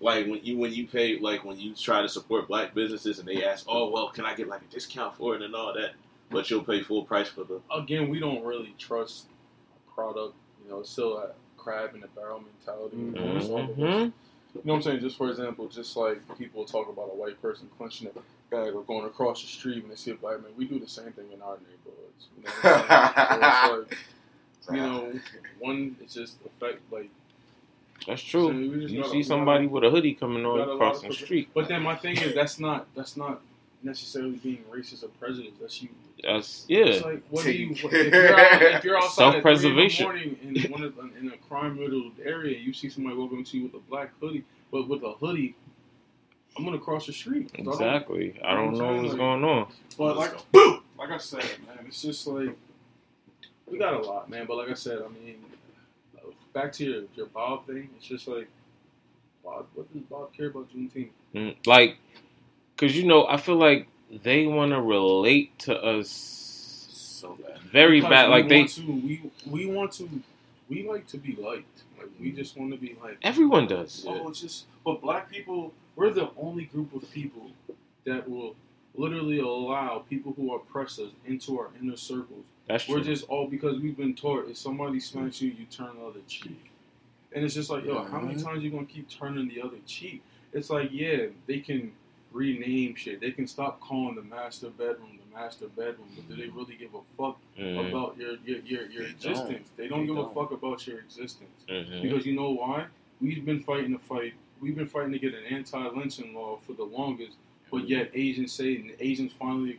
[0.00, 3.28] Like when you when you pay like when you try to support black businesses and
[3.28, 5.92] they ask, oh well, can I get like a discount for it and all that,
[6.30, 7.60] but you'll pay full price for the.
[7.72, 9.26] Again, we don't really trust
[9.76, 10.34] a product.
[10.64, 12.96] You know, it's still a crab in the barrel mentality.
[12.96, 13.14] Mhm.
[13.14, 13.76] You know, it's all of this.
[13.76, 14.12] You know
[14.62, 15.00] what I'm saying?
[15.00, 18.10] Just for example, just like people talk about a white person clenching a
[18.54, 20.88] bag or going across the street when they see a black man, we do the
[20.88, 22.28] same thing in our neighborhoods.
[22.64, 23.84] You know,
[24.70, 25.12] you know,
[25.58, 27.10] one, it's just affect like.
[28.06, 28.48] that's true.
[28.48, 31.12] we just You see we somebody gotta- with a hoodie coming on gotta across the
[31.12, 31.48] street.
[31.54, 33.40] But then my thing is that's not that's not
[33.82, 35.60] necessarily being racist or prejudiced.
[35.60, 35.88] That's you.
[36.22, 37.06] That's It's yeah.
[37.08, 40.04] like what do you Take- if you're, out, if you're outside at three in Self-preservation.
[40.04, 43.64] morning in one of, in a crime riddled area, you see somebody walking to you
[43.64, 45.54] with a black hoodie, but with a hoodie,
[46.56, 47.50] I'm gonna cross the street.
[47.50, 48.40] So I don't- Exactly.
[48.44, 49.72] I don't know what's going on.
[49.96, 52.56] But like, boom, like I said, man, it's just like
[53.70, 54.46] we got a lot, man.
[54.46, 55.36] But like I said, I mean,
[56.52, 57.90] back to your your Bob thing.
[57.96, 58.48] It's just like,
[59.44, 61.10] Bob, what does Bob care about Juneteenth?
[61.34, 61.98] Mm, Like,
[62.76, 63.88] cause you know, I feel like
[64.24, 66.08] they want to relate to us
[66.90, 67.60] So bad.
[67.60, 68.26] very Because bad.
[68.28, 70.10] we Like they, want to, we we want to,
[70.68, 71.82] we like to be liked.
[71.98, 73.18] Like we just want to be liked.
[73.24, 74.04] everyone does.
[74.06, 74.66] Oh, it's just.
[74.84, 77.50] But black people, we're the only group of people
[78.04, 78.56] that will
[78.96, 82.44] literally allow people who oppress us into our inner circles.
[82.68, 82.96] That's true.
[82.96, 86.20] We're just all because we've been taught if somebody smacks you, you turn the other
[86.28, 86.70] cheek.
[87.32, 90.22] And it's just like, yo, how many times you gonna keep turning the other cheek?
[90.52, 91.92] It's like, yeah, they can
[92.32, 93.20] rename shit.
[93.20, 96.94] They can stop calling the master bedroom the master bedroom, but do they really give
[96.94, 99.68] a fuck Mhm, about your your your, your They existence?
[99.76, 100.30] They don't They give don't.
[100.30, 101.64] a fuck about your existence.
[101.68, 102.02] mhm.
[102.02, 102.86] Because you know why?
[103.20, 104.34] We've been fighting the fight.
[104.60, 107.36] We've been fighting to get an anti-lynching law for the longest,
[107.70, 109.78] but yet Asians say and Asians finally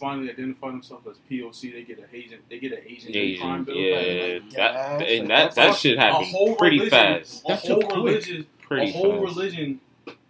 [0.00, 1.72] finally identify themselves as POC.
[1.72, 2.38] They get a Asian.
[2.50, 3.76] They get an Asian hate crime bill.
[3.76, 7.44] yeah, Like, that yes, and that like, that fuck, shit happened pretty religion, fast.
[7.44, 8.46] A That's whole too religion.
[8.60, 9.36] Pretty a whole fast.
[9.36, 9.80] religion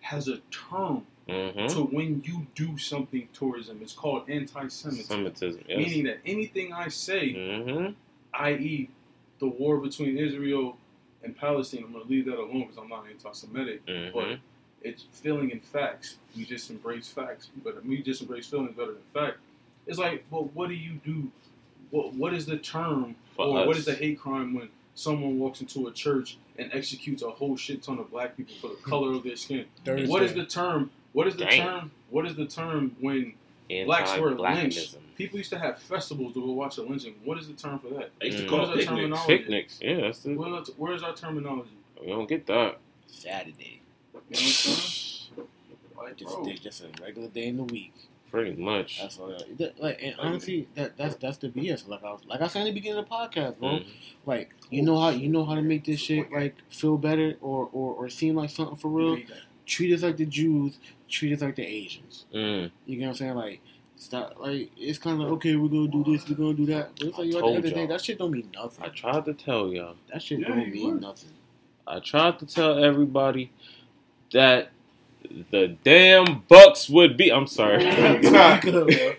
[0.00, 3.78] has a term hmm to when you do something towards them.
[3.82, 5.62] It's called anti-Semitism, Semitism.
[5.68, 5.78] Yes.
[5.78, 7.88] meaning that anything I say hmm
[8.34, 8.90] i.e.,
[9.40, 10.76] the war between Israel
[11.22, 11.84] and Palestine.
[11.84, 14.38] I'm going to leave that alone because I'm not anti-Semitic, hmm but
[14.84, 16.16] it's feeling in facts.
[16.36, 19.38] We just embrace facts, but we just embrace feelings better than fact.
[19.86, 21.30] It's like, well, what do you do?
[21.90, 23.78] What What is the term, For or what us.
[23.78, 27.82] is the hate crime when someone walks into a church and executes a whole shit
[27.82, 29.64] ton of black people for the color of their skin?
[29.84, 30.06] Thursday.
[30.06, 30.90] What is the term?
[31.12, 31.66] What is the Damn.
[31.80, 31.90] term?
[32.10, 33.34] What is the term when
[33.86, 34.96] blacks were lynched?
[35.16, 37.14] People used to have festivals to go watch a lynching.
[37.24, 38.10] What is the term for that?
[38.20, 39.00] I used to call What it is the picnics.
[39.02, 39.38] terminology?
[39.38, 39.78] Picnics.
[39.80, 40.36] Yeah, that's it.
[40.36, 41.70] Where, where is our terminology?
[42.00, 42.78] We don't get that.
[43.06, 43.80] Saturday.
[44.34, 45.48] You know what I'm saying?
[45.96, 47.94] Like, Just, bro, they just a regular day in the week.
[48.30, 49.00] Pretty much.
[49.00, 49.32] That's all.
[49.58, 51.86] That, like, and honestly, that that's that's the BS.
[51.86, 53.68] Like I was, like I said in the beginning of the podcast, bro.
[53.78, 53.86] Mm.
[54.26, 57.68] Like you know how you know how to make this shit like feel better or
[57.72, 59.18] or, or seem like something for real.
[59.66, 60.78] Treat us like the Jews.
[61.08, 62.26] Treat us like the Asians.
[62.34, 62.72] Mm.
[62.86, 63.34] You know what I'm saying?
[63.34, 63.60] Like.
[63.96, 66.90] Stop, like it's kind of like okay, we're gonna do this, we're gonna do that.
[66.98, 68.84] But it's like yo, at the end of the day, that shit don't mean nothing.
[68.84, 69.94] I tried to tell y'all.
[70.12, 71.00] That shit Yeah, don't mean would.
[71.00, 71.30] nothing.
[71.86, 73.52] I tried to tell everybody
[74.32, 74.70] that
[75.50, 77.30] the damn Bucks would be.
[77.32, 77.84] I'm sorry.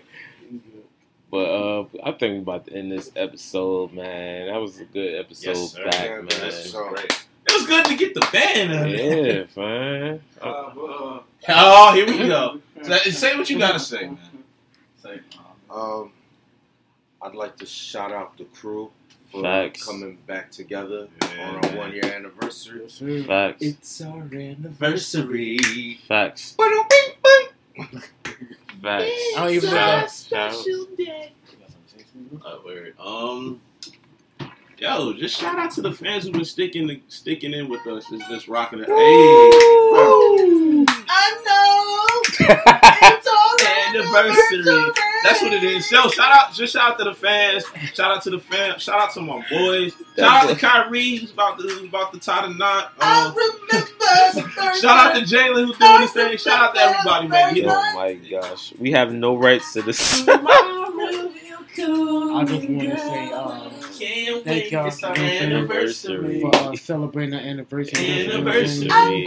[1.28, 4.46] But uh, I think we about to end this episode, man.
[4.46, 5.84] That was a good episode Yes, sir.
[5.84, 6.26] back, Yeah, man.
[6.28, 7.26] this is Great.
[7.48, 8.88] It was good to get the band out.
[8.90, 10.20] Yeah, man.
[10.40, 12.60] Uh, uh, Oh, here we go.
[12.82, 14.18] Say- Say what you gotta say, man.
[15.02, 15.20] Say.
[15.70, 16.12] Um,
[17.20, 18.90] I'd like to shout out the crew
[19.30, 19.84] for Facts.
[19.84, 22.82] coming back together Yeah, on our one year anniversary.
[22.98, 23.26] Yes.
[23.26, 23.62] Facts.
[23.62, 25.98] It's our Anniversary.
[26.06, 26.56] Facts.
[26.56, 26.64] Facts.
[28.82, 29.76] I don't even know.
[29.76, 30.66] Shout, shout.
[32.44, 32.94] Uh, word.
[32.98, 33.60] Um,
[34.78, 38.04] yo, just shout out to the fans who've been sticking sticking in with us.
[38.10, 38.88] It's just rocking it.
[38.88, 40.86] Hey,
[43.88, 44.92] anniversary.
[45.26, 45.90] That's what it is.
[45.90, 47.64] Yo, shout out, just shout out to the fans.
[47.94, 48.78] Shout out to the fam.
[48.78, 49.92] Shout out to my boys.
[50.16, 52.92] Shout out to Kyrie who's about to who's about to tie the knot.
[53.00, 53.34] Um,
[54.80, 56.36] shout out to Jalen who's doing his thing.
[56.38, 57.56] Shout out to everybody, man.
[57.56, 58.72] You know, Oh my gosh.
[58.78, 60.26] We have no rights to this.
[61.78, 63.70] I just want to say, uh,
[64.44, 66.40] Thank y'all It's for the anniversary.
[66.40, 68.28] for uh, celebrating our anniversary.
[68.30, 68.86] Anniversary.
[68.86, 69.26] You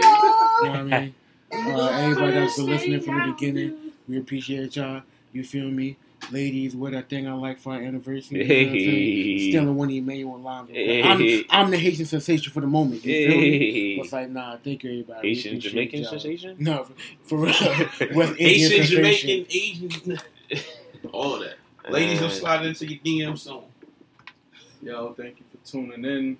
[0.62, 1.14] what I mean?
[1.52, 5.02] Uh, everybody that's been listening from the beginning, we appreciate y'all.
[5.32, 5.96] You feel me?
[6.30, 8.40] Ladies, what that thing I like for our anniversary.
[8.40, 8.74] You know what I'm?
[8.74, 9.50] Hey.
[9.50, 10.68] Stealing one of Emmanuel lines.
[10.70, 11.02] Hey.
[11.02, 13.04] I'm, I'm the Haitian sensation for the moment.
[13.04, 13.58] You feel me?
[13.58, 14.00] Hey.
[14.00, 15.28] It's like, nah, thank you, everybody.
[15.28, 16.10] We Asian, appreciate Jamaican y'all.
[16.10, 16.56] sensation?
[16.58, 18.14] No, for, for real.
[18.14, 18.96] West Indian Asian.
[18.96, 20.20] Jamaican, Asian,
[21.12, 21.56] all of that.
[21.90, 23.62] Ladies, will slide into your DM soon.
[24.82, 26.36] yo, thank you for tuning in.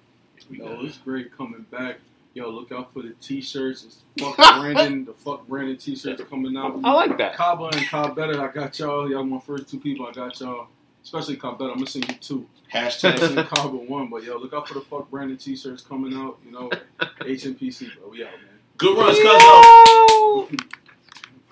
[0.51, 1.99] Yo, it's great coming back.
[2.33, 3.85] Yo, look out for the t-shirts.
[3.85, 6.78] It's fuck Brandon, the fuck Brandon t-shirts coming out.
[6.85, 7.35] I like that.
[7.35, 9.11] Kaba and Cobbetta, I got y'all.
[9.11, 10.07] Y'all my first two people.
[10.07, 10.68] I got y'all.
[11.03, 11.72] Especially Cobbetta.
[11.72, 12.47] I'm gonna you two.
[12.72, 13.49] I'm Hashtag.
[13.49, 16.39] Kaba one, but yo, look out for the fuck Brandon t-shirts coming out.
[16.45, 16.70] You know,
[17.01, 18.11] HNPC, bro.
[18.11, 18.61] We out, man.
[18.76, 20.61] Good runs, cuz.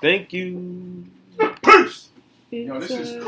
[0.01, 1.05] Thank you.
[1.65, 2.09] Peace.
[2.51, 3.25] Yo, this is.